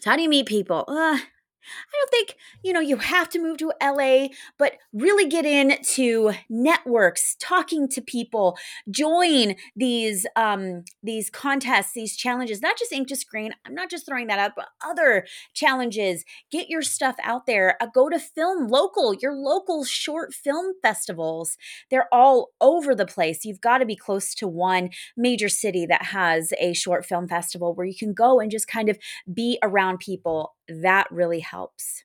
So 0.00 0.10
how 0.10 0.16
do 0.16 0.22
you 0.22 0.28
meet 0.28 0.46
people? 0.46 0.84
Uh, 0.86 1.18
I 1.62 1.96
don't 1.98 2.10
think, 2.10 2.36
you 2.62 2.72
know, 2.72 2.80
you 2.80 2.96
have 2.96 3.28
to 3.30 3.38
move 3.40 3.58
to 3.58 3.72
LA, 3.82 4.28
but 4.58 4.74
really 4.92 5.28
get 5.28 5.44
into 5.44 6.32
networks, 6.48 7.36
talking 7.40 7.88
to 7.88 8.00
people, 8.00 8.56
join 8.90 9.56
these 9.76 10.26
um 10.36 10.84
these 11.02 11.30
contests, 11.30 11.92
these 11.92 12.16
challenges, 12.16 12.62
not 12.62 12.78
just 12.78 12.92
ink 12.92 13.08
to 13.08 13.16
screen. 13.16 13.52
I'm 13.66 13.74
not 13.74 13.90
just 13.90 14.06
throwing 14.06 14.26
that 14.28 14.38
out, 14.38 14.52
but 14.56 14.68
other 14.84 15.26
challenges. 15.54 16.24
Get 16.50 16.68
your 16.68 16.82
stuff 16.82 17.16
out 17.22 17.46
there. 17.46 17.76
Uh, 17.80 17.86
go 17.92 18.08
to 18.08 18.18
film 18.18 18.68
local, 18.68 19.14
your 19.14 19.34
local 19.34 19.84
short 19.84 20.34
film 20.34 20.74
festivals. 20.82 21.56
They're 21.90 22.08
all 22.12 22.50
over 22.60 22.94
the 22.94 23.06
place. 23.06 23.44
You've 23.44 23.60
got 23.60 23.78
to 23.78 23.86
be 23.86 23.96
close 23.96 24.34
to 24.36 24.48
one 24.48 24.90
major 25.16 25.48
city 25.48 25.86
that 25.86 26.06
has 26.06 26.52
a 26.58 26.72
short 26.72 27.04
film 27.04 27.28
festival 27.28 27.74
where 27.74 27.86
you 27.86 27.96
can 27.96 28.12
go 28.12 28.40
and 28.40 28.50
just 28.50 28.68
kind 28.68 28.88
of 28.88 28.98
be 29.32 29.58
around 29.62 29.98
people 29.98 30.54
that 30.82 31.10
really 31.10 31.40
helps. 31.40 32.04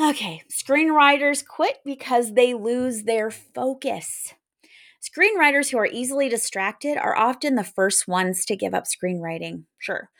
Okay, 0.00 0.42
screenwriters 0.50 1.46
quit 1.46 1.78
because 1.84 2.34
they 2.34 2.54
lose 2.54 3.04
their 3.04 3.30
focus. 3.30 4.34
Screenwriters 5.02 5.70
who 5.70 5.78
are 5.78 5.86
easily 5.86 6.28
distracted 6.28 6.96
are 6.96 7.16
often 7.16 7.56
the 7.56 7.64
first 7.64 8.08
ones 8.08 8.44
to 8.46 8.56
give 8.56 8.72
up 8.72 8.84
screenwriting, 8.84 9.64
sure. 9.78 10.10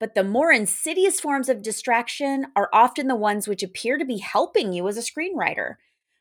But 0.00 0.14
the 0.14 0.24
more 0.24 0.52
insidious 0.52 1.20
forms 1.20 1.48
of 1.48 1.60
distraction 1.60 2.46
are 2.54 2.70
often 2.72 3.08
the 3.08 3.16
ones 3.16 3.48
which 3.48 3.62
appear 3.62 3.98
to 3.98 4.04
be 4.04 4.18
helping 4.18 4.72
you 4.72 4.86
as 4.88 4.96
a 4.96 5.00
screenwriter. 5.00 5.74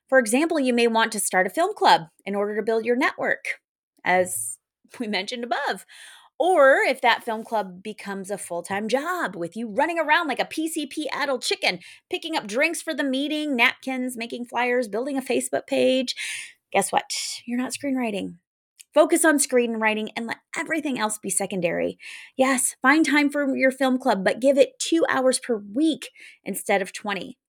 For 0.09 0.19
example, 0.19 0.59
you 0.59 0.73
may 0.73 0.87
want 0.87 1.11
to 1.11 1.19
start 1.19 1.47
a 1.47 1.51
film 1.51 1.75
club 1.75 2.07
in 2.25 2.33
order 2.33 2.55
to 2.55 2.63
build 2.63 2.85
your 2.85 2.95
network, 2.95 3.59
as 4.03 4.57
we 4.99 5.07
mentioned 5.07 5.43
above. 5.43 5.85
Or 6.39 6.77
if 6.87 7.01
that 7.01 7.23
film 7.23 7.43
club 7.43 7.81
becomes 7.81 8.29
a 8.29 8.37
full 8.37 8.61
time 8.61 8.87
job 8.87 9.35
with 9.35 9.55
you 9.55 9.69
running 9.69 9.99
around 9.99 10.27
like 10.27 10.39
a 10.39 10.45
PCP 10.45 11.05
addled 11.11 11.41
chicken, 11.41 11.79
picking 12.09 12.35
up 12.35 12.45
drinks 12.45 12.81
for 12.81 12.93
the 12.93 13.03
meeting, 13.03 13.55
napkins, 13.55 14.15
making 14.15 14.45
flyers, 14.45 14.87
building 14.87 15.17
a 15.17 15.21
Facebook 15.21 15.65
page, 15.67 16.15
guess 16.71 16.91
what? 16.91 17.11
You're 17.45 17.57
not 17.57 17.73
screenwriting. 17.73 18.35
Focus 18.93 19.25
on 19.25 19.37
screenwriting 19.37 20.09
and 20.15 20.27
let 20.27 20.37
everything 20.57 20.99
else 20.99 21.17
be 21.17 21.29
secondary. 21.29 21.97
Yes, 22.35 22.75
find 22.81 23.05
time 23.05 23.29
for 23.29 23.55
your 23.55 23.71
film 23.71 23.97
club, 23.99 24.23
but 24.23 24.39
give 24.39 24.57
it 24.57 24.79
two 24.79 25.05
hours 25.09 25.39
per 25.39 25.57
week 25.57 26.09
instead 26.43 26.81
of 26.81 26.93
20. 26.93 27.37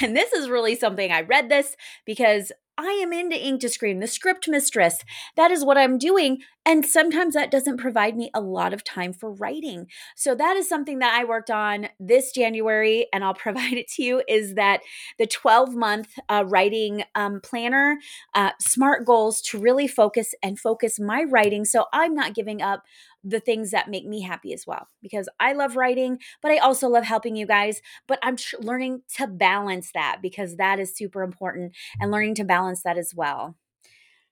And 0.00 0.16
this 0.16 0.32
is 0.32 0.48
really 0.48 0.74
something 0.74 1.12
I 1.12 1.20
read 1.20 1.48
this 1.48 1.76
because 2.04 2.50
I 2.78 3.00
am 3.02 3.12
into 3.12 3.36
ink 3.36 3.60
to 3.62 3.68
screen, 3.68 3.98
the 3.98 4.06
script 4.06 4.48
mistress. 4.48 5.04
That 5.36 5.50
is 5.50 5.64
what 5.64 5.76
I'm 5.76 5.98
doing. 5.98 6.38
And 6.64 6.86
sometimes 6.86 7.34
that 7.34 7.50
doesn't 7.50 7.78
provide 7.78 8.16
me 8.16 8.30
a 8.34 8.40
lot 8.40 8.72
of 8.72 8.84
time 8.84 9.12
for 9.12 9.32
writing. 9.32 9.86
So 10.14 10.34
that 10.36 10.56
is 10.56 10.68
something 10.68 11.00
that 11.00 11.18
I 11.18 11.24
worked 11.24 11.50
on 11.50 11.88
this 11.98 12.30
January, 12.30 13.08
and 13.12 13.24
I'll 13.24 13.34
provide 13.48 13.74
it 13.74 13.88
to 13.96 14.02
you. 14.02 14.22
Is 14.28 14.54
that 14.54 14.80
the 15.18 15.26
12 15.26 15.74
month 15.74 16.10
uh, 16.28 16.44
writing 16.46 17.02
um, 17.16 17.40
planner, 17.42 17.98
uh, 18.34 18.50
smart 18.60 19.04
goals 19.04 19.42
to 19.42 19.58
really 19.58 19.88
focus 19.88 20.34
and 20.42 20.58
focus 20.58 21.00
my 21.00 21.24
writing 21.24 21.64
so 21.64 21.86
I'm 21.92 22.14
not 22.14 22.34
giving 22.34 22.62
up 22.62 22.84
the 23.24 23.40
things 23.40 23.70
that 23.70 23.90
make 23.90 24.06
me 24.06 24.22
happy 24.22 24.52
as 24.52 24.66
well 24.66 24.88
because 25.02 25.28
I 25.40 25.52
love 25.52 25.76
writing, 25.76 26.18
but 26.42 26.52
I 26.52 26.58
also 26.58 26.88
love 26.88 27.04
helping 27.04 27.36
you 27.36 27.46
guys. 27.46 27.80
But 28.06 28.18
I'm 28.22 28.36
tr- 28.36 28.56
learning 28.60 29.02
to 29.16 29.26
balance 29.26 29.90
that 29.94 30.18
because 30.22 30.56
that 30.56 30.78
is 30.78 30.96
super 30.96 31.22
important 31.22 31.74
and 32.00 32.10
learning 32.10 32.36
to 32.36 32.44
balance 32.44 32.82
that 32.82 32.98
as 32.98 33.12
well. 33.14 33.56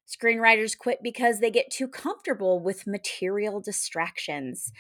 Screenwriters 0.07 0.79
quit 0.79 1.01
because 1.03 1.41
they 1.41 1.51
get 1.51 1.71
too 1.71 1.89
comfortable 1.89 2.61
with 2.61 2.87
material 2.87 3.61
distractions. 3.61 4.73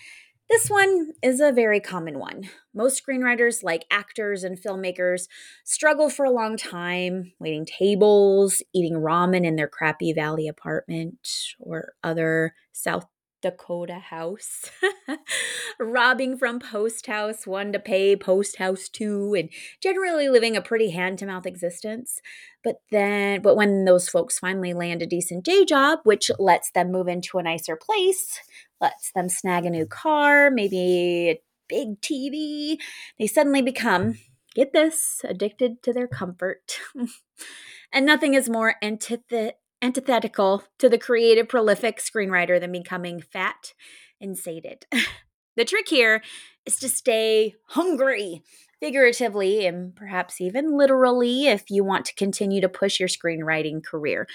This 0.48 0.68
one 0.68 1.10
is 1.22 1.40
a 1.40 1.50
very 1.50 1.80
common 1.80 2.20
one. 2.20 2.48
Most 2.72 3.04
screenwriters, 3.04 3.64
like 3.64 3.84
actors 3.90 4.44
and 4.44 4.56
filmmakers, 4.56 5.26
struggle 5.64 6.08
for 6.08 6.24
a 6.24 6.30
long 6.30 6.56
time 6.56 7.32
waiting 7.40 7.66
tables, 7.66 8.62
eating 8.72 8.94
ramen 8.94 9.44
in 9.44 9.56
their 9.56 9.66
crappy 9.66 10.12
valley 10.12 10.46
apartment 10.46 11.28
or 11.58 11.94
other 12.04 12.54
South 12.70 13.06
Dakota 13.42 13.98
house, 13.98 14.70
robbing 15.80 16.36
from 16.36 16.58
post 16.58 17.06
house 17.06 17.46
one 17.46 17.72
to 17.72 17.78
pay 17.78 18.16
post 18.16 18.56
house 18.58 18.88
two, 18.88 19.34
and 19.34 19.50
generally 19.80 20.28
living 20.28 20.56
a 20.56 20.62
pretty 20.62 20.90
hand 20.90 21.18
to 21.18 21.26
mouth 21.26 21.46
existence. 21.46 22.20
But 22.64 22.76
then, 22.90 23.42
but 23.42 23.56
when 23.56 23.84
those 23.84 24.08
folks 24.08 24.38
finally 24.38 24.74
land 24.74 25.02
a 25.02 25.06
decent 25.06 25.44
day 25.44 25.64
job, 25.64 26.00
which 26.04 26.30
lets 26.38 26.70
them 26.72 26.90
move 26.90 27.08
into 27.08 27.38
a 27.38 27.42
nicer 27.42 27.76
place, 27.76 28.40
lets 28.80 29.12
them 29.12 29.28
snag 29.28 29.64
a 29.64 29.70
new 29.70 29.86
car, 29.86 30.50
maybe 30.50 31.30
a 31.30 31.40
big 31.68 32.00
TV, 32.00 32.78
they 33.18 33.26
suddenly 33.26 33.62
become, 33.62 34.18
get 34.54 34.72
this, 34.72 35.20
addicted 35.24 35.82
to 35.82 35.92
their 35.92 36.08
comfort. 36.08 36.78
and 37.92 38.06
nothing 38.06 38.34
is 38.34 38.48
more 38.48 38.76
antith- 38.82 39.52
antithetical 39.82 40.64
to 40.78 40.88
the 40.88 40.98
creative, 40.98 41.48
prolific 41.48 41.98
screenwriter 41.98 42.60
than 42.60 42.72
becoming 42.72 43.20
fat 43.20 43.74
and 44.20 44.36
sated. 44.36 44.86
the 45.56 45.64
trick 45.64 45.88
here 45.88 46.22
is 46.64 46.76
to 46.76 46.88
stay 46.88 47.54
hungry, 47.68 48.42
figuratively 48.80 49.66
and 49.66 49.94
perhaps 49.94 50.40
even 50.40 50.76
literally, 50.76 51.46
if 51.46 51.70
you 51.70 51.84
want 51.84 52.04
to 52.06 52.14
continue 52.14 52.60
to 52.60 52.68
push 52.68 53.00
your 53.00 53.08
screenwriting 53.08 53.84
career. 53.84 54.26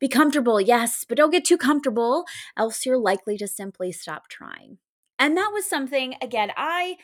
Be 0.00 0.08
comfortable, 0.08 0.60
yes, 0.60 1.04
but 1.08 1.16
don't 1.16 1.30
get 1.30 1.44
too 1.44 1.58
comfortable, 1.58 2.24
else 2.56 2.86
you're 2.86 2.98
likely 2.98 3.36
to 3.38 3.48
simply 3.48 3.90
stop 3.90 4.28
trying. 4.28 4.78
And 5.18 5.36
that 5.36 5.50
was 5.52 5.68
something, 5.68 6.14
again, 6.22 6.52
I 6.56 6.96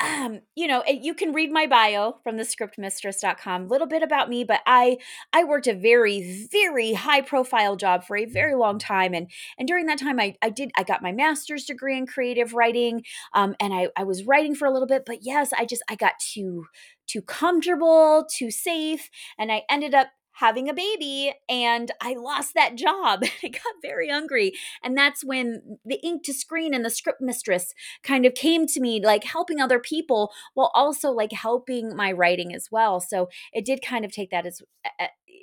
um, 0.00 0.40
you 0.54 0.66
know, 0.66 0.82
you 0.86 1.14
can 1.14 1.32
read 1.32 1.50
my 1.50 1.66
bio 1.66 2.18
from 2.22 2.36
the 2.36 2.44
scriptmistress.com, 2.44 3.62
a 3.62 3.66
little 3.66 3.86
bit 3.86 4.02
about 4.02 4.28
me, 4.28 4.44
but 4.44 4.60
I 4.66 4.98
I 5.32 5.44
worked 5.44 5.66
a 5.66 5.74
very, 5.74 6.46
very 6.52 6.92
high 6.92 7.20
profile 7.20 7.76
job 7.76 8.04
for 8.04 8.16
a 8.16 8.24
very 8.24 8.54
long 8.54 8.78
time. 8.78 9.14
And 9.14 9.30
and 9.58 9.66
during 9.66 9.86
that 9.86 9.98
time 9.98 10.20
I, 10.20 10.36
I 10.42 10.50
did 10.50 10.70
I 10.76 10.84
got 10.84 11.02
my 11.02 11.12
master's 11.12 11.64
degree 11.64 11.96
in 11.96 12.06
creative 12.06 12.54
writing. 12.54 13.02
Um, 13.34 13.56
and 13.60 13.74
I, 13.74 13.88
I 13.96 14.04
was 14.04 14.24
writing 14.24 14.54
for 14.54 14.66
a 14.66 14.72
little 14.72 14.88
bit, 14.88 15.04
but 15.04 15.18
yes, 15.22 15.52
I 15.56 15.64
just 15.64 15.82
I 15.88 15.96
got 15.96 16.14
too 16.20 16.66
too 17.08 17.22
comfortable, 17.22 18.26
too 18.30 18.50
safe, 18.50 19.10
and 19.38 19.50
I 19.50 19.62
ended 19.70 19.94
up 19.94 20.08
having 20.38 20.68
a 20.68 20.74
baby 20.74 21.34
and 21.48 21.90
I 22.00 22.14
lost 22.14 22.54
that 22.54 22.76
job. 22.76 23.22
I 23.42 23.48
got 23.48 23.74
very 23.82 24.08
hungry. 24.08 24.52
And 24.82 24.96
that's 24.96 25.24
when 25.24 25.78
the 25.84 26.00
ink 26.04 26.22
to 26.24 26.32
screen 26.32 26.74
and 26.74 26.84
the 26.84 26.90
script 26.90 27.20
mistress 27.20 27.74
kind 28.02 28.24
of 28.24 28.34
came 28.34 28.66
to 28.68 28.80
me, 28.80 29.04
like 29.04 29.24
helping 29.24 29.60
other 29.60 29.80
people 29.80 30.32
while 30.54 30.70
also 30.74 31.10
like 31.10 31.32
helping 31.32 31.96
my 31.96 32.12
writing 32.12 32.54
as 32.54 32.68
well. 32.70 33.00
So 33.00 33.28
it 33.52 33.64
did 33.64 33.82
kind 33.82 34.04
of 34.04 34.12
take 34.12 34.30
that 34.30 34.46
as 34.46 34.62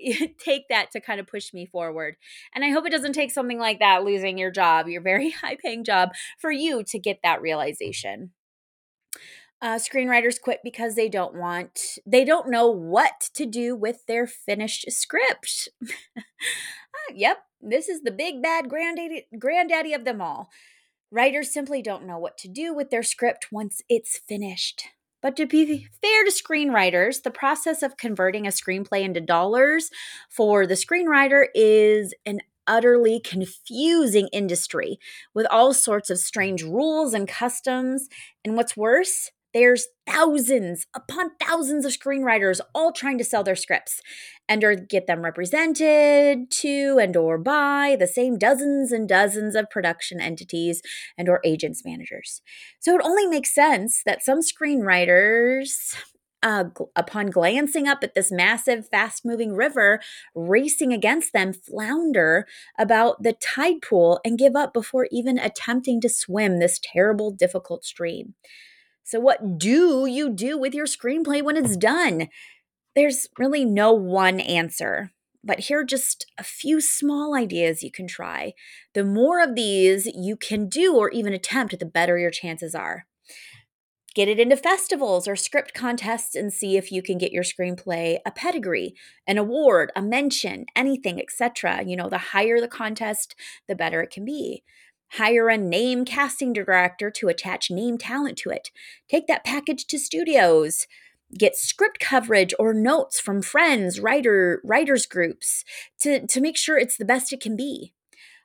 take 0.40 0.68
that 0.70 0.92
to 0.92 1.02
kind 1.02 1.20
of 1.20 1.28
push 1.28 1.54
me 1.54 1.66
forward. 1.66 2.16
And 2.54 2.64
I 2.64 2.70
hope 2.70 2.86
it 2.86 2.92
doesn't 2.92 3.14
take 3.14 3.32
something 3.32 3.60
like 3.60 3.80
that, 3.80 4.04
losing 4.04 4.38
your 4.38 4.52
job, 4.52 4.88
your 4.88 5.02
very 5.02 5.32
high 5.42 5.58
paying 5.62 5.84
job, 5.84 6.10
for 6.40 6.52
you 6.52 6.84
to 6.84 7.00
get 7.00 7.20
that 7.24 7.42
realization. 7.42 8.32
Uh, 9.65 9.79
screenwriters 9.79 10.39
quit 10.39 10.60
because 10.63 10.93
they 10.93 11.10
don't 11.10 11.34
want, 11.34 11.98
they 12.05 12.24
don't 12.24 12.51
know 12.51 12.67
what 12.67 13.31
to 13.34 13.48
do 13.48 13.75
with 13.75 14.05
their 14.05 14.27
finished 14.27 14.86
script. 14.91 15.69
Ah, 16.15 16.22
yep, 17.15 17.38
this 17.60 17.89
is 17.89 18.03
the 18.03 18.12
big 18.12 18.43
bad 18.43 18.69
granddaddy, 18.69 19.25
granddaddy 19.39 19.91
of 19.93 20.05
them 20.05 20.22
all. 20.22 20.51
Writers 21.10 21.51
simply 21.51 21.81
don't 21.81 22.05
know 22.05 22.19
what 22.19 22.38
to 22.38 22.48
do 22.48 22.75
with 22.75 22.91
their 22.91 23.01
script 23.01 23.48
once 23.51 23.81
it's 23.89 24.19
finished. 24.19 24.84
But 25.19 25.36
to 25.38 25.48
be 25.48 25.88
fair 26.00 26.24
to 26.24 26.31
screenwriters, 26.31 27.24
the 27.24 27.31
process 27.31 27.81
of 27.81 27.98
converting 27.98 28.45
a 28.45 28.51
screenplay 28.51 29.01
into 29.01 29.19
dollars 29.19 29.89
for 30.29 30.67
the 30.67 30.75
screenwriter 30.75 31.48
is 31.55 32.13
an 32.24 32.41
utterly 32.67 33.19
confusing 33.19 34.27
industry 34.31 35.00
with 35.34 35.48
all 35.50 35.74
sorts 35.74 36.12
of 36.12 36.19
strange 36.19 36.62
rules 36.62 37.15
and 37.15 37.27
customs. 37.27 38.10
And 38.43 38.55
what's 38.55 38.77
worse, 38.77 39.31
there's 39.55 39.88
thousands 40.05 40.85
upon 40.93 41.31
thousands 41.41 41.85
of 41.85 41.93
screenwriters 41.93 42.59
all 42.75 42.91
trying 42.91 43.17
to 43.17 43.24
sell 43.24 43.41
their 43.41 43.55
scripts 43.55 44.01
and 44.50 44.65
or 44.65 44.75
get 44.75 45.07
them 45.07 45.21
represented 45.21 46.51
to 46.51 47.00
and 47.01 47.15
or 47.15 47.38
by 47.38 47.95
the 47.97 48.05
same 48.05 48.38
dozens 48.38 48.91
and 48.91 49.07
dozens 49.07 49.55
of 49.55 49.69
production 49.69 50.19
entities 50.19 50.81
and 51.17 51.29
or 51.29 51.39
agents 51.45 51.83
managers. 51.85 52.41
So 52.81 52.95
it 52.95 53.01
only 53.01 53.25
makes 53.27 53.55
sense 53.55 54.03
that 54.05 54.24
some 54.24 54.41
screenwriters 54.41 55.95
uh, 56.43 56.65
upon 56.97 57.27
glancing 57.27 57.88
up 57.88 58.00
at 58.03 58.13
this 58.13 58.33
massive, 58.33 58.89
fast 58.89 59.24
moving 59.24 59.53
river 59.53 60.01
racing 60.35 60.91
against 60.91 61.31
them, 61.31 61.53
flounder 61.53 62.45
about 62.77 63.24
the 63.24 63.31
tide 63.31 63.81
pool 63.81 64.19
and 64.25 64.38
give 64.38 64.55
up 64.55 64.74
before 64.74 65.07
even 65.12 65.39
attempting 65.39 66.01
to 66.01 66.09
swim 66.09 66.59
this 66.59 66.77
terrible, 66.83 67.31
difficult 67.31 67.85
stream. 67.85 68.33
So, 69.05 69.19
what 69.19 69.59
do 69.59 70.07
you 70.07 70.31
do 70.31 70.57
with 70.57 70.74
your 70.74 70.88
screenplay 70.88 71.43
when 71.43 71.57
it's 71.57 71.77
done? 71.77 72.27
There's 72.95 73.27
really 73.38 73.63
no 73.63 73.93
one 73.93 74.39
answer, 74.39 75.12
but 75.43 75.59
here 75.59 75.81
are 75.81 75.85
just 75.85 76.25
a 76.39 76.43
few 76.43 76.81
small 76.81 77.35
ideas 77.35 77.83
you 77.83 77.91
can 77.91 78.07
try. 78.07 78.53
The 78.95 79.05
more 79.05 79.43
of 79.43 79.53
these 79.53 80.07
you 80.07 80.35
can 80.35 80.67
do 80.67 80.95
or 80.95 81.12
even 81.12 81.33
attempt, 81.33 81.77
the 81.77 81.85
better 81.85 82.17
your 82.17 82.31
chances 82.31 82.74
are. 82.74 83.05
Get 84.15 84.27
it 84.27 84.39
into 84.39 84.57
festivals 84.57 85.27
or 85.27 85.35
script 85.35 85.75
contests 85.75 86.33
and 86.35 86.51
see 86.51 86.75
if 86.75 86.91
you 86.91 87.03
can 87.03 87.19
get 87.19 87.31
your 87.31 87.43
screenplay 87.43 88.17
a 88.25 88.31
pedigree, 88.31 88.95
an 89.27 89.38
award, 89.38 89.91
a 89.95 90.01
mention, 90.01 90.65
anything, 90.75 91.19
etc. 91.21 91.83
You 91.85 91.95
know, 91.95 92.09
the 92.09 92.17
higher 92.17 92.59
the 92.59 92.67
contest, 92.67 93.35
the 93.67 93.75
better 93.75 94.01
it 94.01 94.09
can 94.09 94.25
be. 94.25 94.63
Hire 95.17 95.48
a 95.48 95.57
name 95.57 96.03
casting 96.03 96.51
director 96.51 97.10
to 97.10 97.29
attach 97.29 97.72
name 97.72 97.98
talent 97.98 98.38
to 98.39 98.50
it. 98.50 98.72
Take 99.07 99.27
that 99.27 99.45
package 99.45 99.86
to 99.88 99.98
studios. 99.98 100.88
Get 101.38 101.55
script 101.55 102.00
coverage 102.00 102.53
or 102.60 102.74
notes 102.74 103.19
from 103.19 103.41
friends, 103.41 104.00
writer, 104.00 104.62
writers 104.63 105.05
groups 105.05 105.63
to, 106.00 106.27
to 106.27 106.41
make 106.41 106.57
sure 106.57 106.77
it's 106.77 106.98
the 106.98 107.05
best 107.05 107.31
it 107.31 107.39
can 107.39 107.55
be. 107.55 107.93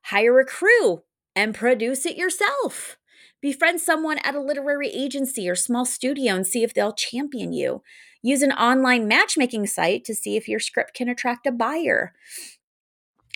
Hire 0.04 0.38
a 0.38 0.44
crew 0.44 1.02
and 1.34 1.56
produce 1.56 2.06
it 2.06 2.16
yourself. 2.16 2.96
Befriend 3.40 3.80
someone 3.80 4.18
at 4.18 4.36
a 4.36 4.40
literary 4.40 4.90
agency 4.90 5.48
or 5.48 5.56
small 5.56 5.84
studio 5.84 6.34
and 6.36 6.46
see 6.46 6.62
if 6.62 6.72
they'll 6.72 6.92
champion 6.92 7.52
you. 7.52 7.82
Use 8.22 8.42
an 8.42 8.52
online 8.52 9.08
matchmaking 9.08 9.66
site 9.66 10.04
to 10.04 10.14
see 10.14 10.36
if 10.36 10.46
your 10.46 10.60
script 10.60 10.94
can 10.94 11.08
attract 11.08 11.46
a 11.46 11.52
buyer. 11.52 12.12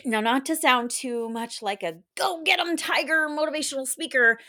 Now, 0.05 0.21
not 0.21 0.45
to 0.45 0.55
sound 0.55 0.91
too 0.91 1.29
much 1.29 1.63
like 1.63 1.81
a 1.81 1.97
go 2.15 2.41
get 2.43 2.59
'em 2.59 2.77
tiger 2.77 3.27
motivational 3.27 3.87
speaker, 3.87 4.39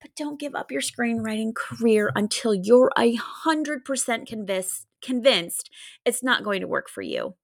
but 0.00 0.14
don't 0.16 0.40
give 0.40 0.54
up 0.54 0.70
your 0.70 0.80
screenwriting 0.80 1.54
career 1.54 2.10
until 2.14 2.54
you're 2.54 2.90
a 2.96 3.14
hundred 3.16 3.84
percent 3.84 4.26
convinced 4.26 4.86
convinced 5.02 5.68
it's 6.06 6.22
not 6.22 6.42
going 6.42 6.62
to 6.62 6.66
work 6.66 6.88
for 6.88 7.02
you. 7.02 7.34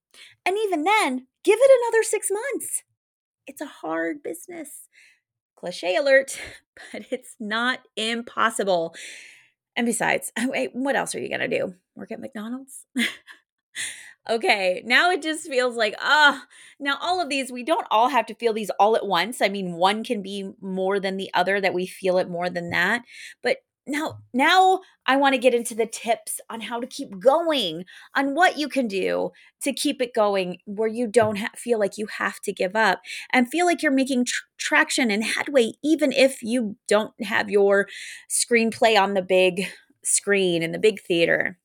And 0.47 0.57
even 0.64 0.85
then, 0.85 1.26
give 1.45 1.59
it 1.61 1.81
another 1.83 2.02
six 2.02 2.31
months. 2.31 2.83
It's 3.47 3.61
a 3.61 3.67
hard 3.67 4.23
business. 4.23 4.88
Cliche 5.55 5.97
alert, 5.97 6.38
but 6.93 7.05
it's 7.11 7.37
not 7.38 7.81
impossible. 7.97 8.95
And 9.76 9.87
besides, 9.87 10.33
wait, 10.38 10.71
what 10.75 10.97
else 10.97 11.14
are 11.14 11.21
you 11.21 11.29
gonna 11.29 11.49
do? 11.49 11.75
Work 11.95 12.12
at 12.12 12.21
McDonald's? 12.21 12.87
Okay, 14.29 14.83
now 14.85 15.11
it 15.11 15.23
just 15.23 15.49
feels 15.49 15.77
like, 15.77 15.95
ah, 15.99 16.45
now 16.79 16.99
all 17.00 17.21
of 17.21 17.29
these, 17.29 17.50
we 17.50 17.62
don't 17.65 17.87
all 17.91 18.09
have 18.09 18.27
to 18.27 18.35
feel 18.35 18.53
these 18.53 18.71
all 18.79 18.95
at 18.95 19.07
once. 19.07 19.41
I 19.41 19.49
mean, 19.49 19.73
one 19.75 20.05
can 20.05 20.23
be 20.23 20.53
more 20.61 21.00
than 21.00 21.17
the 21.17 21.31
other, 21.35 21.61
that 21.61 21.75
we 21.75 21.87
feel 21.87 22.19
it 22.19 22.29
more 22.29 22.50
than 22.50 22.71
that. 22.71 23.03
But 23.43 23.59
now, 23.87 24.19
now 24.35 24.81
I 25.07 25.17
want 25.17 25.35
to 25.35 25.39
get 25.41 25.55
into 25.55 25.75
the 25.75 25.87
tips 25.87 26.39
on 26.50 26.61
how 26.61 26.79
to 26.81 26.87
keep 26.87 27.19
going, 27.19 27.85
on 28.15 28.35
what 28.35 28.59
you 28.59 28.69
can 28.69 28.87
do 28.87 29.30
to 29.63 29.73
keep 29.73 30.00
it 30.02 30.15
going 30.15 30.59
where 30.67 30.87
you 30.89 31.06
don't 31.09 31.39
ha- 31.39 31.49
feel 31.56 31.78
like 31.80 31.97
you 31.97 32.06
have 32.19 32.41
to 32.43 32.52
give 32.52 32.76
up 32.76 33.00
and 33.33 33.49
feel 33.50 33.65
like 33.67 33.83
you're 33.83 33.91
making 33.91 34.26
tr- 34.26 34.43
traction 34.59 35.11
and 35.11 35.25
headway, 35.25 35.73
even 35.83 36.13
if 36.13 36.43
you 36.43 36.76
don't 36.87 37.15
have 37.25 37.50
your 37.50 37.89
screenplay 38.30 39.00
on 39.00 39.15
the 39.15 39.23
big 39.23 39.67
screen 40.04 40.63
in 40.63 40.73
the 40.73 40.78
big 40.78 41.00
theater. 41.00 41.59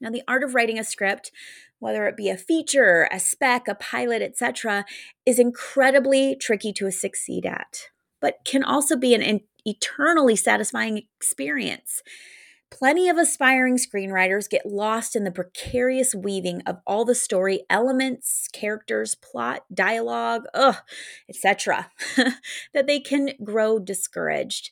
Now, 0.00 0.10
the 0.10 0.22
art 0.28 0.44
of 0.44 0.54
writing 0.54 0.78
a 0.78 0.84
script, 0.84 1.32
whether 1.78 2.06
it 2.06 2.16
be 2.16 2.28
a 2.28 2.36
feature, 2.36 3.08
a 3.10 3.18
spec, 3.18 3.68
a 3.68 3.74
pilot, 3.74 4.22
etc., 4.22 4.84
is 5.26 5.38
incredibly 5.38 6.36
tricky 6.36 6.72
to 6.74 6.90
succeed 6.90 7.46
at, 7.46 7.88
but 8.20 8.38
can 8.44 8.62
also 8.62 8.96
be 8.96 9.14
an 9.14 9.40
eternally 9.64 10.36
satisfying 10.36 11.02
experience. 11.16 12.02
Plenty 12.70 13.08
of 13.08 13.16
aspiring 13.16 13.78
screenwriters 13.78 14.48
get 14.48 14.66
lost 14.66 15.16
in 15.16 15.24
the 15.24 15.30
precarious 15.30 16.14
weaving 16.14 16.62
of 16.66 16.78
all 16.86 17.04
the 17.04 17.14
story 17.14 17.64
elements, 17.70 18.46
characters, 18.52 19.14
plot, 19.14 19.64
dialogue, 19.72 20.44
etc., 21.28 21.90
that 22.74 22.86
they 22.86 23.00
can 23.00 23.30
grow 23.42 23.78
discouraged. 23.78 24.70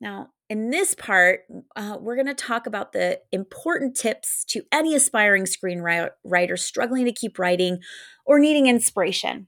Now, 0.00 0.30
in 0.50 0.70
this 0.70 0.94
part, 0.94 1.42
uh, 1.76 1.96
we're 2.00 2.16
going 2.16 2.26
to 2.26 2.34
talk 2.34 2.66
about 2.66 2.92
the 2.92 3.20
important 3.30 3.96
tips 3.96 4.44
to 4.46 4.62
any 4.72 4.96
aspiring 4.96 5.44
screenwriter 5.44 6.58
struggling 6.58 7.04
to 7.04 7.12
keep 7.12 7.38
writing 7.38 7.78
or 8.26 8.40
needing 8.40 8.66
inspiration. 8.66 9.46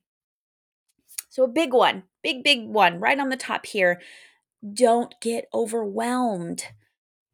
So, 1.28 1.42
a 1.42 1.48
big 1.48 1.74
one, 1.74 2.04
big, 2.22 2.44
big 2.44 2.68
one, 2.68 3.00
right 3.00 3.18
on 3.18 3.30
the 3.30 3.36
top 3.36 3.66
here 3.66 4.00
don't 4.72 5.12
get 5.20 5.46
overwhelmed. 5.52 6.66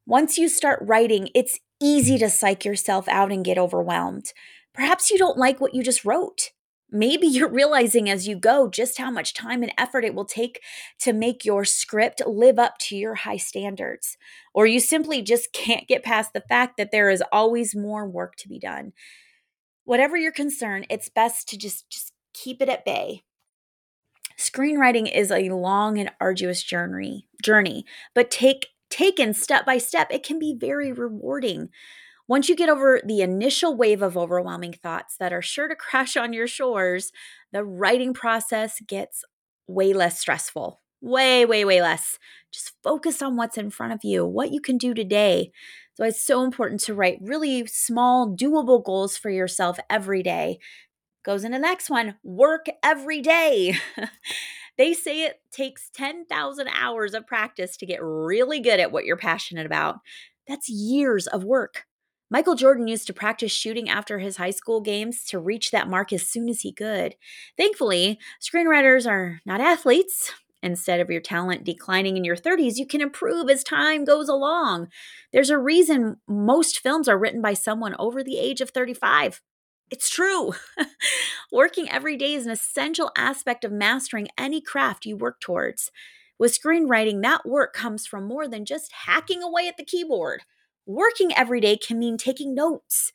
Once 0.06 0.38
you 0.38 0.48
start 0.48 0.78
writing, 0.80 1.28
it's 1.34 1.60
easy 1.78 2.16
to 2.16 2.30
psych 2.30 2.64
yourself 2.64 3.06
out 3.06 3.30
and 3.30 3.44
get 3.44 3.58
overwhelmed. 3.58 4.32
Perhaps 4.72 5.10
you 5.10 5.18
don't 5.18 5.36
like 5.36 5.60
what 5.60 5.74
you 5.74 5.82
just 5.82 6.06
wrote. 6.06 6.52
Maybe 6.90 7.26
you're 7.26 7.50
realizing 7.50 8.08
as 8.08 8.26
you 8.26 8.36
go 8.36 8.68
just 8.68 8.98
how 8.98 9.10
much 9.10 9.34
time 9.34 9.62
and 9.62 9.72
effort 9.76 10.04
it 10.04 10.14
will 10.14 10.24
take 10.24 10.62
to 11.00 11.12
make 11.12 11.44
your 11.44 11.64
script 11.64 12.22
live 12.26 12.58
up 12.58 12.78
to 12.78 12.96
your 12.96 13.14
high 13.14 13.36
standards. 13.36 14.16
Or 14.54 14.66
you 14.66 14.80
simply 14.80 15.20
just 15.20 15.52
can't 15.52 15.86
get 15.86 16.02
past 16.02 16.32
the 16.32 16.44
fact 16.48 16.76
that 16.78 16.90
there 16.90 17.10
is 17.10 17.22
always 17.30 17.76
more 17.76 18.08
work 18.08 18.36
to 18.36 18.48
be 18.48 18.58
done. 18.58 18.92
Whatever 19.84 20.16
your 20.16 20.32
concern, 20.32 20.86
it's 20.88 21.08
best 21.08 21.48
to 21.50 21.58
just 21.58 21.88
just 21.90 22.12
keep 22.32 22.62
it 22.62 22.68
at 22.68 22.84
bay. 22.84 23.22
Screenwriting 24.38 25.12
is 25.12 25.30
a 25.30 25.50
long 25.50 25.98
and 25.98 26.10
arduous 26.20 26.62
journey, 26.62 27.26
journey, 27.42 27.84
but 28.14 28.30
take 28.30 28.68
taken 28.90 29.34
step 29.34 29.66
by 29.66 29.78
step, 29.78 30.08
it 30.10 30.22
can 30.22 30.38
be 30.38 30.54
very 30.58 30.92
rewarding. 30.92 31.68
Once 32.28 32.48
you 32.48 32.54
get 32.54 32.68
over 32.68 33.00
the 33.04 33.22
initial 33.22 33.74
wave 33.76 34.02
of 34.02 34.16
overwhelming 34.16 34.72
thoughts 34.72 35.16
that 35.18 35.32
are 35.32 35.42
sure 35.42 35.68
to 35.68 35.74
crash 35.74 36.16
on 36.16 36.32
your 36.32 36.46
shores, 36.46 37.10
the 37.52 37.64
writing 37.64 38.12
process 38.14 38.80
gets 38.86 39.24
way 39.66 39.92
less 39.92 40.18
stressful. 40.20 40.80
Way, 41.00 41.44
way, 41.46 41.64
way 41.64 41.80
less. 41.80 42.18
Just 42.52 42.72
focus 42.82 43.22
on 43.22 43.36
what's 43.36 43.56
in 43.56 43.70
front 43.70 43.92
of 43.92 44.00
you, 44.02 44.26
what 44.26 44.52
you 44.52 44.60
can 44.60 44.78
do 44.78 44.94
today. 44.94 45.52
So 45.94 46.04
it's 46.04 46.22
so 46.22 46.42
important 46.42 46.80
to 46.82 46.94
write 46.94 47.18
really 47.22 47.66
small, 47.66 48.28
doable 48.36 48.84
goals 48.84 49.16
for 49.16 49.30
yourself 49.30 49.78
every 49.88 50.22
day. 50.22 50.58
Goes 51.24 51.44
into 51.44 51.58
the 51.58 51.62
next 51.62 51.90
one 51.90 52.16
work 52.24 52.66
every 52.82 53.20
day. 53.20 53.76
they 54.78 54.94
say 54.94 55.24
it 55.24 55.40
takes 55.52 55.90
10,000 55.94 56.68
hours 56.68 57.14
of 57.14 57.26
practice 57.26 57.76
to 57.78 57.86
get 57.86 58.02
really 58.02 58.60
good 58.60 58.80
at 58.80 58.92
what 58.92 59.04
you're 59.04 59.16
passionate 59.16 59.66
about. 59.66 59.96
That's 60.48 60.68
years 60.70 61.26
of 61.26 61.44
work. 61.44 61.84
Michael 62.30 62.54
Jordan 62.54 62.88
used 62.88 63.06
to 63.06 63.14
practice 63.14 63.52
shooting 63.52 63.88
after 63.88 64.18
his 64.18 64.36
high 64.36 64.50
school 64.50 64.80
games 64.80 65.24
to 65.24 65.38
reach 65.38 65.70
that 65.70 65.88
mark 65.88 66.12
as 66.12 66.28
soon 66.28 66.48
as 66.48 66.60
he 66.60 66.72
could. 66.72 67.14
Thankfully, 67.56 68.18
screenwriters 68.40 69.10
are 69.10 69.40
not 69.46 69.60
athletes. 69.60 70.32
Instead 70.62 71.00
of 71.00 71.08
your 71.08 71.20
talent 71.20 71.64
declining 71.64 72.16
in 72.16 72.24
your 72.24 72.36
30s, 72.36 72.76
you 72.76 72.86
can 72.86 73.00
improve 73.00 73.48
as 73.48 73.62
time 73.62 74.04
goes 74.04 74.28
along. 74.28 74.88
There's 75.32 75.50
a 75.50 75.58
reason 75.58 76.16
most 76.26 76.80
films 76.80 77.08
are 77.08 77.18
written 77.18 77.40
by 77.40 77.54
someone 77.54 77.94
over 77.98 78.22
the 78.22 78.38
age 78.38 78.60
of 78.60 78.70
35. 78.70 79.40
It's 79.90 80.10
true. 80.10 80.52
Working 81.52 81.88
every 81.88 82.16
day 82.16 82.34
is 82.34 82.44
an 82.44 82.52
essential 82.52 83.10
aspect 83.16 83.64
of 83.64 83.72
mastering 83.72 84.28
any 84.36 84.60
craft 84.60 85.06
you 85.06 85.16
work 85.16 85.40
towards. 85.40 85.90
With 86.38 86.58
screenwriting, 86.58 87.22
that 87.22 87.46
work 87.46 87.72
comes 87.72 88.06
from 88.06 88.24
more 88.24 88.46
than 88.48 88.64
just 88.64 88.92
hacking 88.92 89.42
away 89.42 89.66
at 89.66 89.76
the 89.76 89.84
keyboard. 89.84 90.42
Working 90.88 91.36
every 91.36 91.60
day 91.60 91.76
can 91.76 91.98
mean 91.98 92.16
taking 92.16 92.54
notes, 92.54 93.12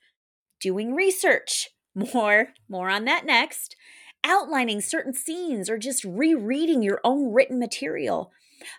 doing 0.62 0.94
research. 0.94 1.72
More, 2.14 2.50
more 2.68 2.90
on 2.90 3.06
that 3.06 3.24
next. 3.24 3.76
Outlining 4.24 4.82
certain 4.82 5.14
scenes 5.14 5.70
or 5.70 5.78
just 5.78 6.04
rereading 6.04 6.82
your 6.82 7.00
own 7.04 7.32
written 7.32 7.60
material. 7.60 8.32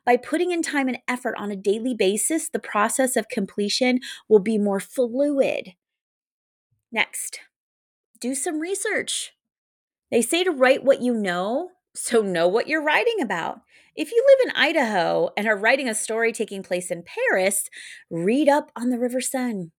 By 0.05 0.17
putting 0.17 0.51
in 0.51 0.63
time 0.63 0.89
and 0.89 0.99
effort 1.07 1.37
on 1.39 1.53
a 1.53 1.57
daily 1.57 1.95
basis, 1.95 2.49
the 2.49 2.59
process 2.59 3.15
of 3.15 3.29
completion 3.29 4.01
will 4.29 4.41
be 4.41 4.59
more 4.59 4.81
fluid. 4.81 5.75
Next, 6.91 7.39
do 8.21 8.35
some 8.35 8.59
research. 8.59 9.33
They 10.11 10.23
say 10.23 10.43
to 10.43 10.51
write 10.51 10.83
what 10.83 11.03
you 11.03 11.15
know, 11.15 11.71
so 11.95 12.23
know 12.23 12.49
what 12.49 12.69
you're 12.69 12.83
writing 12.83 13.21
about. 13.21 13.61
If 13.97 14.11
you 14.11 14.25
live 14.27 14.49
in 14.49 14.61
Idaho 14.61 15.31
and 15.37 15.47
are 15.47 15.57
writing 15.57 15.89
a 15.89 15.95
story 15.95 16.33
taking 16.33 16.63
place 16.63 16.91
in 16.91 17.05
Paris, 17.05 17.69
read 18.11 18.49
up 18.49 18.73
on 18.75 18.91
the 18.91 18.99
River 18.99 19.21
Seine. 19.21 19.71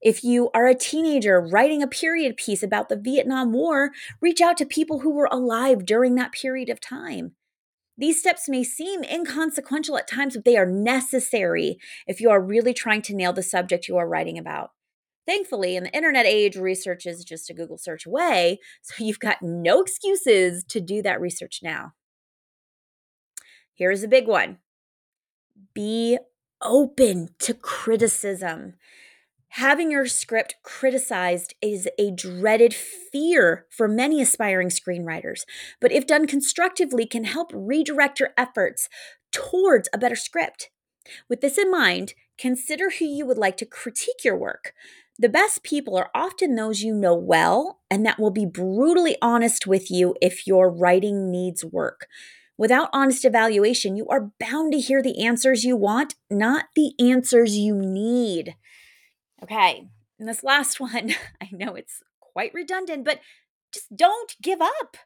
If 0.00 0.22
you 0.22 0.50
are 0.54 0.66
a 0.66 0.74
teenager 0.74 1.40
writing 1.40 1.82
a 1.82 1.88
period 1.88 2.36
piece 2.36 2.62
about 2.62 2.88
the 2.88 2.96
Vietnam 2.96 3.52
War, 3.52 3.90
reach 4.20 4.40
out 4.40 4.56
to 4.58 4.66
people 4.66 5.00
who 5.00 5.10
were 5.10 5.28
alive 5.32 5.84
during 5.84 6.14
that 6.14 6.32
period 6.32 6.68
of 6.68 6.80
time. 6.80 7.32
These 7.98 8.20
steps 8.20 8.48
may 8.48 8.62
seem 8.62 9.02
inconsequential 9.02 9.96
at 9.96 10.06
times, 10.06 10.36
but 10.36 10.44
they 10.44 10.56
are 10.56 10.66
necessary 10.66 11.78
if 12.06 12.20
you 12.20 12.30
are 12.30 12.40
really 12.40 12.74
trying 12.74 13.02
to 13.02 13.16
nail 13.16 13.32
the 13.32 13.42
subject 13.42 13.88
you 13.88 13.96
are 13.96 14.08
writing 14.08 14.38
about. 14.38 14.70
Thankfully, 15.26 15.76
in 15.76 15.84
the 15.84 15.94
internet 15.94 16.24
age, 16.24 16.56
research 16.56 17.04
is 17.04 17.24
just 17.24 17.50
a 17.50 17.54
Google 17.54 17.78
search 17.78 18.06
away, 18.06 18.60
so 18.82 18.94
you've 19.04 19.20
got 19.20 19.42
no 19.42 19.80
excuses 19.80 20.64
to 20.64 20.80
do 20.80 21.02
that 21.02 21.20
research 21.20 21.60
now. 21.62 21.92
Here's 23.74 24.02
a 24.02 24.08
big 24.08 24.26
one 24.26 24.58
be 25.74 26.18
open 26.62 27.28
to 27.40 27.54
criticism. 27.54 28.74
Having 29.50 29.90
your 29.90 30.06
script 30.06 30.56
criticized 30.62 31.54
is 31.62 31.88
a 31.98 32.10
dreaded 32.10 32.74
fear 32.74 33.66
for 33.70 33.88
many 33.88 34.20
aspiring 34.20 34.68
screenwriters, 34.68 35.44
but 35.80 35.92
if 35.92 36.06
done 36.06 36.26
constructively, 36.26 37.06
can 37.06 37.24
help 37.24 37.50
redirect 37.54 38.20
your 38.20 38.30
efforts 38.36 38.88
towards 39.32 39.88
a 39.92 39.98
better 39.98 40.16
script. 40.16 40.70
With 41.28 41.40
this 41.40 41.56
in 41.56 41.70
mind, 41.70 42.14
consider 42.36 42.90
who 42.90 43.04
you 43.04 43.24
would 43.24 43.38
like 43.38 43.56
to 43.58 43.66
critique 43.66 44.24
your 44.24 44.36
work. 44.36 44.74
The 45.18 45.28
best 45.28 45.62
people 45.62 45.96
are 45.96 46.10
often 46.14 46.54
those 46.54 46.82
you 46.82 46.94
know 46.94 47.14
well 47.14 47.80
and 47.90 48.04
that 48.04 48.18
will 48.18 48.30
be 48.30 48.44
brutally 48.44 49.16
honest 49.22 49.66
with 49.66 49.90
you 49.90 50.14
if 50.20 50.46
your 50.46 50.70
writing 50.70 51.30
needs 51.30 51.64
work. 51.64 52.06
Without 52.58 52.90
honest 52.92 53.24
evaluation, 53.24 53.96
you 53.96 54.06
are 54.08 54.30
bound 54.40 54.72
to 54.72 54.78
hear 54.78 55.02
the 55.02 55.24
answers 55.24 55.64
you 55.64 55.76
want, 55.76 56.14
not 56.30 56.66
the 56.74 56.92
answers 56.98 57.56
you 57.56 57.74
need. 57.74 58.56
Okay, 59.42 59.88
and 60.18 60.28
this 60.28 60.42
last 60.42 60.80
one, 60.80 61.14
I 61.40 61.48
know 61.52 61.74
it's 61.74 62.02
quite 62.20 62.54
redundant, 62.54 63.04
but 63.04 63.20
just 63.72 63.94
don't 63.94 64.34
give 64.42 64.60
up. 64.60 64.96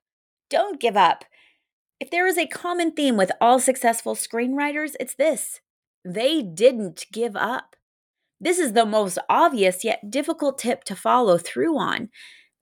Don't 0.48 0.80
give 0.80 0.96
up. 0.96 1.24
If 2.00 2.10
there 2.10 2.26
is 2.26 2.38
a 2.38 2.46
common 2.46 2.92
theme 2.92 3.16
with 3.16 3.30
all 3.40 3.60
successful 3.60 4.14
screenwriters, 4.14 4.94
it's 4.98 5.14
this 5.14 5.60
they 6.04 6.42
didn't 6.42 7.06
give 7.12 7.36
up. 7.36 7.76
This 8.40 8.58
is 8.58 8.72
the 8.72 8.86
most 8.86 9.18
obvious 9.28 9.84
yet 9.84 10.10
difficult 10.10 10.58
tip 10.58 10.84
to 10.84 10.96
follow 10.96 11.36
through 11.36 11.78
on. 11.78 12.08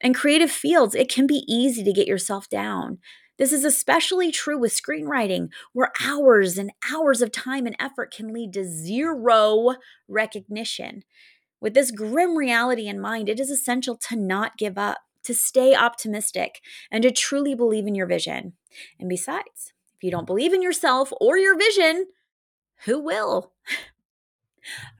In 0.00 0.12
creative 0.12 0.50
fields, 0.50 0.94
it 0.94 1.08
can 1.08 1.26
be 1.26 1.44
easy 1.48 1.84
to 1.84 1.92
get 1.92 2.08
yourself 2.08 2.48
down. 2.48 2.98
This 3.38 3.52
is 3.52 3.64
especially 3.64 4.32
true 4.32 4.58
with 4.58 4.74
screenwriting, 4.74 5.50
where 5.72 5.92
hours 6.04 6.58
and 6.58 6.72
hours 6.92 7.22
of 7.22 7.30
time 7.30 7.66
and 7.66 7.76
effort 7.78 8.12
can 8.12 8.32
lead 8.32 8.52
to 8.54 8.64
zero 8.64 9.74
recognition. 10.08 11.04
With 11.60 11.74
this 11.74 11.92
grim 11.92 12.36
reality 12.36 12.88
in 12.88 13.00
mind, 13.00 13.28
it 13.28 13.38
is 13.38 13.50
essential 13.50 13.96
to 14.08 14.16
not 14.16 14.56
give 14.56 14.76
up, 14.76 14.98
to 15.24 15.34
stay 15.34 15.74
optimistic, 15.74 16.60
and 16.90 17.04
to 17.04 17.12
truly 17.12 17.54
believe 17.54 17.86
in 17.86 17.94
your 17.94 18.06
vision. 18.06 18.54
And 18.98 19.08
besides, 19.08 19.72
if 19.96 20.02
you 20.02 20.10
don't 20.10 20.26
believe 20.26 20.52
in 20.52 20.62
yourself 20.62 21.12
or 21.20 21.38
your 21.38 21.56
vision, 21.56 22.06
who 22.84 22.98
will? 22.98 23.52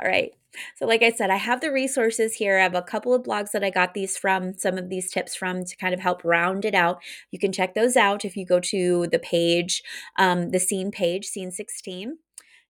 All 0.01 0.09
right. 0.09 0.33
So, 0.77 0.87
like 0.87 1.03
I 1.03 1.13
said, 1.13 1.31
I 1.31 1.37
have 1.37 1.61
the 1.61 1.71
resources 1.71 2.35
here. 2.35 2.59
I 2.59 2.63
have 2.63 2.75
a 2.75 2.83
couple 2.83 3.15
of 3.15 3.23
blogs 3.23 3.51
that 3.53 3.63
I 3.63 3.71
got 3.71 3.95
these 3.95 4.17
from, 4.17 4.57
some 4.57 4.79
of 4.79 4.89
these 4.89 5.11
tips 5.11 5.37
from 5.37 5.65
to 5.65 5.77
kind 5.77 5.95
of 5.95 6.01
help 6.01 6.25
round 6.25 6.65
it 6.65 6.75
out. 6.75 7.01
You 7.31 7.39
can 7.39 7.53
check 7.53 7.75
those 7.75 7.97
out 7.97 8.25
if 8.25 8.37
you 8.37 8.47
go 8.47 8.61
to 8.61 9.07
the 9.09 9.19
page, 9.19 9.83
um, 10.19 10.51
the 10.51 10.59
scene 10.59 10.91
page, 10.91 11.27
scene 11.27 11.51
16. 11.51 12.19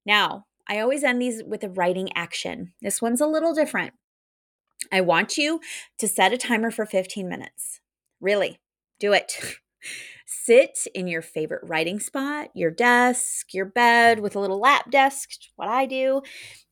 Now, 0.04 0.46
I 0.68 0.80
always 0.80 1.04
end 1.04 1.22
these 1.22 1.42
with 1.46 1.64
a 1.64 1.70
writing 1.70 2.10
action. 2.14 2.72
This 2.82 3.00
one's 3.00 3.20
a 3.20 3.26
little 3.26 3.54
different. 3.54 3.94
I 4.92 5.00
want 5.00 5.36
you 5.36 5.60
to 5.98 6.08
set 6.08 6.32
a 6.32 6.38
timer 6.38 6.70
for 6.70 6.86
15 6.86 7.28
minutes. 7.28 7.80
Really, 8.20 8.58
do 8.98 9.12
it. 9.12 9.38
Sit 10.26 10.86
in 10.94 11.06
your 11.06 11.22
favorite 11.22 11.62
writing 11.62 12.00
spot, 12.00 12.50
your 12.54 12.70
desk, 12.70 13.54
your 13.54 13.64
bed 13.64 14.20
with 14.20 14.36
a 14.36 14.40
little 14.40 14.60
lap 14.60 14.90
desk, 14.90 15.30
what 15.56 15.68
I 15.68 15.86
do, 15.86 16.22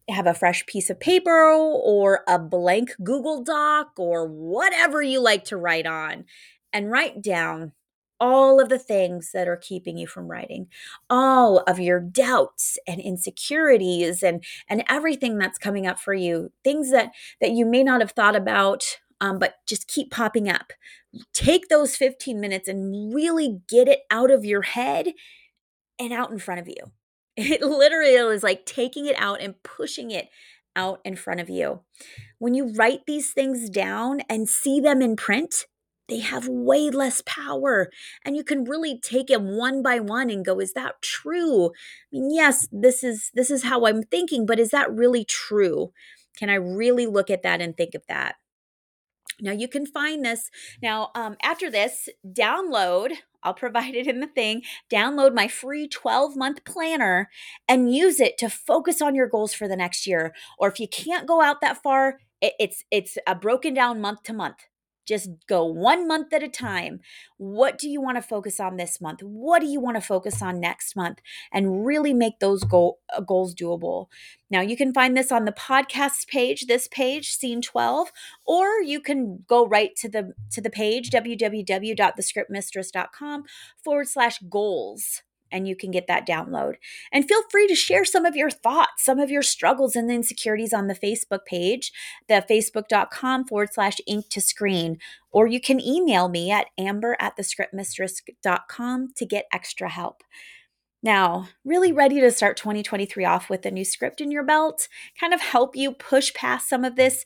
have 0.09 0.27
a 0.27 0.35
fresh 0.35 0.65
piece 0.67 0.91
of 0.91 1.01
paper 1.01 1.51
or 1.51 2.23
a 2.29 2.39
blank 2.39 2.91
Google 3.03 3.43
Doc 3.43 3.93
or 3.99 4.27
whatever 4.27 5.03
you 5.03 5.21
like 5.21 5.45
to 5.45 5.57
write 5.57 5.87
on 5.87 6.25
and 6.73 6.91
write 6.91 7.23
down 7.23 7.73
all 8.19 8.61
of 8.61 8.69
the 8.71 8.79
things 8.79 9.33
that 9.35 9.47
are 9.47 9.59
keeping 9.59 9.99
you 9.99 10.07
from 10.07 10.27
writing 10.27 10.69
all 11.11 11.59
of 11.67 11.79
your 11.79 12.01
doubts 12.01 12.79
and 12.87 12.99
insecurities 12.99 14.23
and 14.23 14.43
and 14.71 14.83
everything 14.89 15.37
that's 15.37 15.59
coming 15.59 15.87
up 15.87 15.99
for 15.99 16.15
you 16.15 16.51
things 16.65 16.91
that 16.91 17.13
that 17.43 17.51
you 17.51 17.67
may 17.67 17.83
not 17.83 18.01
have 18.01 18.13
thought 18.13 18.35
about 18.35 18.99
um, 19.21 19.39
but 19.39 19.55
just 19.67 19.89
keep 19.89 20.11
popping 20.11 20.49
up. 20.49 20.73
Take 21.33 21.69
those 21.69 21.97
15 21.97 22.41
minutes 22.41 22.69
and 22.69 23.15
really 23.15 23.61
get 23.69 23.89
it 23.89 24.01
out 24.11 24.31
of 24.31 24.45
your 24.45 24.63
head 24.63 25.09
and 25.99 26.13
out 26.13 26.31
in 26.31 26.39
front 26.39 26.61
of 26.61 26.69
you 26.69 26.93
it 27.37 27.63
literally 27.63 28.15
is 28.15 28.43
like 28.43 28.67
taking 28.67 29.07
it 29.07 29.17
out 29.19 29.41
and 29.41 29.63
pushing 29.63 30.11
it 30.11 30.29
out 30.75 31.01
in 31.05 31.17
front 31.17 31.41
of 31.41 31.49
you. 31.49 31.81
When 32.39 32.55
you 32.55 32.73
write 32.75 33.01
these 33.07 33.33
things 33.33 33.71
down 33.71 34.21
and 34.29 34.49
see 34.49 34.81
them 34.81 35.01
in 35.01 35.17
print, 35.17 35.67
they 36.09 36.21
have 36.21 36.47
way 36.49 36.91
less 36.91 37.23
power 37.27 37.91
and 38.25 38.37
you 38.37 38.45
can 38.45 38.65
really 38.65 39.01
take 39.01 39.27
them 39.27 39.57
one 39.57 39.83
by 39.83 39.99
one 39.99 40.31
and 40.31 40.45
go 40.45 40.61
is 40.61 40.73
that 40.75 41.03
true? 41.03 41.67
I 41.67 41.71
mean 42.13 42.31
yes 42.33 42.69
this 42.71 43.03
is 43.03 43.31
this 43.35 43.51
is 43.51 43.65
how 43.65 43.87
i'm 43.87 44.03
thinking 44.05 44.47
but 44.47 44.61
is 44.61 44.71
that 44.71 44.93
really 44.93 45.25
true? 45.25 45.93
Can 46.39 46.49
i 46.49 46.55
really 46.55 47.07
look 47.07 47.31
at 47.31 47.43
that 47.43 47.61
and 47.61 47.77
think 47.77 47.95
of 47.95 48.03
that 48.09 48.37
now 49.41 49.53
you 49.53 49.69
can 49.69 49.87
find 49.87 50.25
this 50.25 50.51
now 50.83 51.11
um, 51.15 51.37
after 51.43 51.71
this 51.71 52.09
download 52.27 53.13
I'll 53.47 53.55
provide 53.55 53.95
it 53.95 54.09
in 54.09 54.19
the 54.19 54.27
thing. 54.27 54.63
Download 54.91 55.33
my 55.33 55.47
free 55.47 55.87
12 55.87 56.37
month 56.37 56.65
planner 56.65 57.31
and 57.69 57.95
use 57.95 58.19
it 58.19 58.37
to 58.39 58.51
focus 58.51 59.01
on 59.01 59.15
your 59.15 59.29
goals 59.29 59.55
for 59.55 59.69
the 59.69 59.77
next 59.77 60.05
year. 60.05 60.35
Or 60.59 60.69
if 60.69 60.81
you 60.81 60.89
can't 60.89 61.29
go 61.29 61.41
out 61.41 61.61
that 61.61 61.81
far, 61.81 62.19
it's 62.41 62.85
it's 62.91 63.17
a 63.25 63.37
broken 63.37 63.73
down 63.73 64.01
month 64.01 64.25
to 64.25 64.33
month. 64.33 64.67
Just 65.07 65.31
go 65.47 65.65
one 65.65 66.07
month 66.07 66.33
at 66.33 66.43
a 66.43 66.49
time. 66.49 67.01
What 67.39 67.79
do 67.79 67.89
you 67.89 68.01
want 68.01 68.17
to 68.17 68.23
focus 68.23 68.61
on 68.61 68.77
this 68.77 69.01
month? 69.01 69.23
What 69.23 69.61
do 69.61 69.67
you 69.67 69.81
want 69.81 69.97
to 69.97 70.01
focus 70.01 70.43
on 70.43 70.61
next 70.61 70.97
month? 70.97 71.21
And 71.53 71.87
really 71.87 72.13
make 72.13 72.41
those 72.41 72.65
goal, 72.65 72.99
uh, 73.17 73.21
goals 73.21 73.55
doable. 73.55 74.09
Now, 74.51 74.61
you 74.61 74.77
can 74.77 74.93
find 74.93 75.17
this 75.17 75.31
on 75.33 75.45
the 75.45 75.53
podcast 75.53 76.27
page, 76.29 76.67
this 76.67 76.89
page, 76.89 77.37
scene 77.37 77.63
12, 77.63 78.11
or 78.45 78.83
you 78.83 79.01
can 79.01 79.45
go 79.49 79.67
right 79.67 79.95
to 79.97 80.09
the 80.09 80.35
to 80.51 80.61
the 80.61 80.71
page 80.71 81.11
www.thescriptmistress.com 81.11 83.45
forward 83.83 84.09
slash 84.09 84.39
goals 84.49 85.23
and 85.51 85.67
you 85.69 85.77
can 85.77 85.91
get 85.91 86.07
that 86.07 86.27
download. 86.27 86.75
And 87.13 87.27
feel 87.27 87.43
free 87.51 87.67
to 87.69 87.75
share 87.75 88.05
some 88.05 88.25
of 88.25 88.37
your 88.37 88.51
thoughts, 88.51 89.05
some 89.05 89.19
of 89.19 89.31
your 89.31 89.43
struggles 89.43 89.97
and 89.97 90.11
insecurities 90.11 90.73
on 90.73 90.87
the 90.87 90.95
Facebook 90.95 91.45
page, 91.47 91.93
the 92.29 92.45
facebook.com 92.49 93.47
forward 93.47 93.73
slash 93.73 93.97
ink 94.07 94.29
to 94.31 94.41
screen. 94.41 94.99
Or 95.31 95.47
you 95.47 95.61
can 95.61 95.81
email 95.81 96.29
me 96.29 96.51
at 96.51 96.67
amber 96.79 97.17
at 97.21 97.37
thescriptmistress.com 97.37 99.09
to 99.17 99.27
get 99.27 99.47
extra 99.53 99.89
help. 99.89 100.23
Now, 101.03 101.49
really 101.65 101.93
ready 101.93 102.21
to 102.21 102.33
start 102.33 102.57
2023 102.57 103.25
off 103.25 103.49
with 103.49 103.65
a 103.67 103.71
new 103.71 103.85
script 103.85 104.21
in 104.21 104.31
your 104.31 104.43
belt, 104.43 104.89
kind 105.21 105.33
of 105.33 105.41
help 105.41 105.77
you 105.77 105.93
push 105.93 106.35
past 106.35 106.69
some 106.69 106.85
of 106.85 106.97
this 106.97 107.25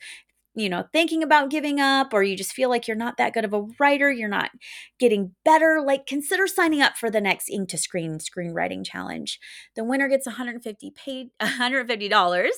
you 0.55 0.69
know, 0.69 0.85
thinking 0.93 1.23
about 1.23 1.51
giving 1.51 1.81
up 1.81 2.13
or 2.13 2.23
you 2.23 2.37
just 2.37 2.53
feel 2.53 2.69
like 2.69 2.89
you're 2.89 2.97
not 2.97 3.17
that 3.17 3.33
good 3.33 3.45
of 3.45 3.53
a 3.53 3.63
writer, 3.79 4.11
you're 4.11 4.29
not 4.29 4.51
getting 4.99 5.35
better, 5.45 5.81
like 5.85 6.07
consider 6.07 6.47
signing 6.47 6.83
up 6.83 6.97
for 6.97 7.09
the 7.09 7.21
next 7.21 7.49
Ink 7.49 7.69
to 7.69 7.79
Screen 7.79 8.19
screenwriting 8.19 8.85
challenge. 8.85 9.39
The 9.77 9.85
winner 9.85 10.09
gets 10.09 10.27
150 10.27 10.91
paid 10.91 11.29
$150. 11.41 12.51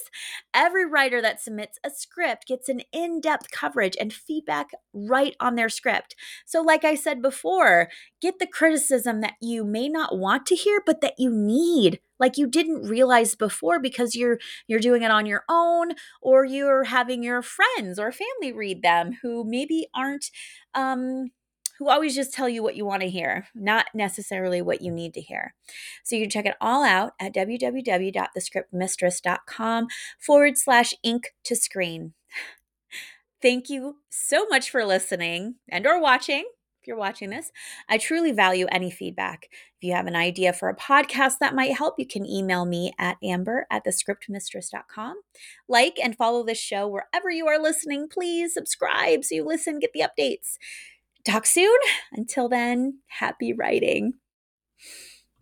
Every 0.54 0.86
writer 0.86 1.20
that 1.20 1.40
submits 1.40 1.78
a 1.84 1.90
script 1.90 2.46
gets 2.46 2.68
an 2.68 2.80
in-depth 2.92 3.50
coverage 3.50 3.96
and 4.00 4.12
feedback 4.12 4.70
right 4.94 5.36
on 5.38 5.56
their 5.56 5.68
script. 5.68 6.16
So 6.46 6.62
like 6.62 6.84
I 6.84 6.94
said 6.94 7.20
before, 7.20 7.88
get 8.22 8.38
the 8.38 8.46
criticism 8.46 9.20
that 9.20 9.34
you 9.40 9.64
may 9.64 9.88
not 9.88 10.16
want 10.16 10.46
to 10.46 10.56
hear 10.56 10.82
but 10.84 11.02
that 11.02 11.14
you 11.18 11.30
need 11.30 12.00
like 12.22 12.38
you 12.38 12.46
didn't 12.46 12.88
realize 12.88 13.34
before 13.34 13.78
because 13.80 14.14
you're 14.14 14.38
you're 14.68 14.78
doing 14.78 15.02
it 15.02 15.10
on 15.10 15.26
your 15.26 15.42
own 15.48 15.90
or 16.22 16.44
you're 16.44 16.84
having 16.84 17.20
your 17.22 17.42
friends 17.42 17.98
or 17.98 18.12
family 18.12 18.52
read 18.52 18.80
them 18.80 19.18
who 19.22 19.42
maybe 19.44 19.88
aren't 19.94 20.30
um 20.74 21.32
who 21.78 21.88
always 21.90 22.14
just 22.14 22.32
tell 22.32 22.48
you 22.48 22.62
what 22.62 22.76
you 22.76 22.86
want 22.86 23.02
to 23.02 23.08
hear, 23.08 23.48
not 23.56 23.86
necessarily 23.92 24.62
what 24.62 24.82
you 24.82 24.92
need 24.92 25.14
to 25.14 25.20
hear. 25.20 25.52
So 26.04 26.14
you 26.14 26.22
can 26.22 26.30
check 26.30 26.46
it 26.46 26.54
all 26.60 26.84
out 26.84 27.14
at 27.18 27.34
www.thescriptmistress.com 27.34 29.86
forward 30.20 30.58
slash 30.58 30.94
ink 31.02 31.34
to 31.42 31.56
screen. 31.56 32.12
Thank 33.40 33.68
you 33.68 33.96
so 34.10 34.46
much 34.48 34.70
for 34.70 34.84
listening 34.84 35.56
and 35.68 35.84
or 35.84 36.00
watching. 36.00 36.44
If 36.82 36.88
you're 36.88 36.96
watching 36.96 37.30
this, 37.30 37.52
I 37.88 37.96
truly 37.96 38.32
value 38.32 38.66
any 38.72 38.90
feedback. 38.90 39.48
If 39.52 39.84
you 39.84 39.92
have 39.92 40.08
an 40.08 40.16
idea 40.16 40.52
for 40.52 40.68
a 40.68 40.74
podcast 40.74 41.38
that 41.38 41.54
might 41.54 41.76
help, 41.76 41.94
you 41.96 42.06
can 42.08 42.26
email 42.26 42.64
me 42.64 42.92
at 42.98 43.18
amber 43.22 43.68
at 43.70 43.84
thescriptmistress.com. 43.84 45.20
Like 45.68 46.00
and 46.02 46.16
follow 46.16 46.44
this 46.44 46.58
show 46.58 46.88
wherever 46.88 47.30
you 47.30 47.46
are 47.46 47.62
listening. 47.62 48.08
Please 48.08 48.52
subscribe 48.52 49.22
so 49.22 49.36
you 49.36 49.44
listen, 49.44 49.78
get 49.78 49.92
the 49.92 50.02
updates. 50.02 50.56
Talk 51.24 51.46
soon. 51.46 51.78
Until 52.10 52.48
then, 52.48 52.98
happy 53.06 53.52
writing. 53.52 54.14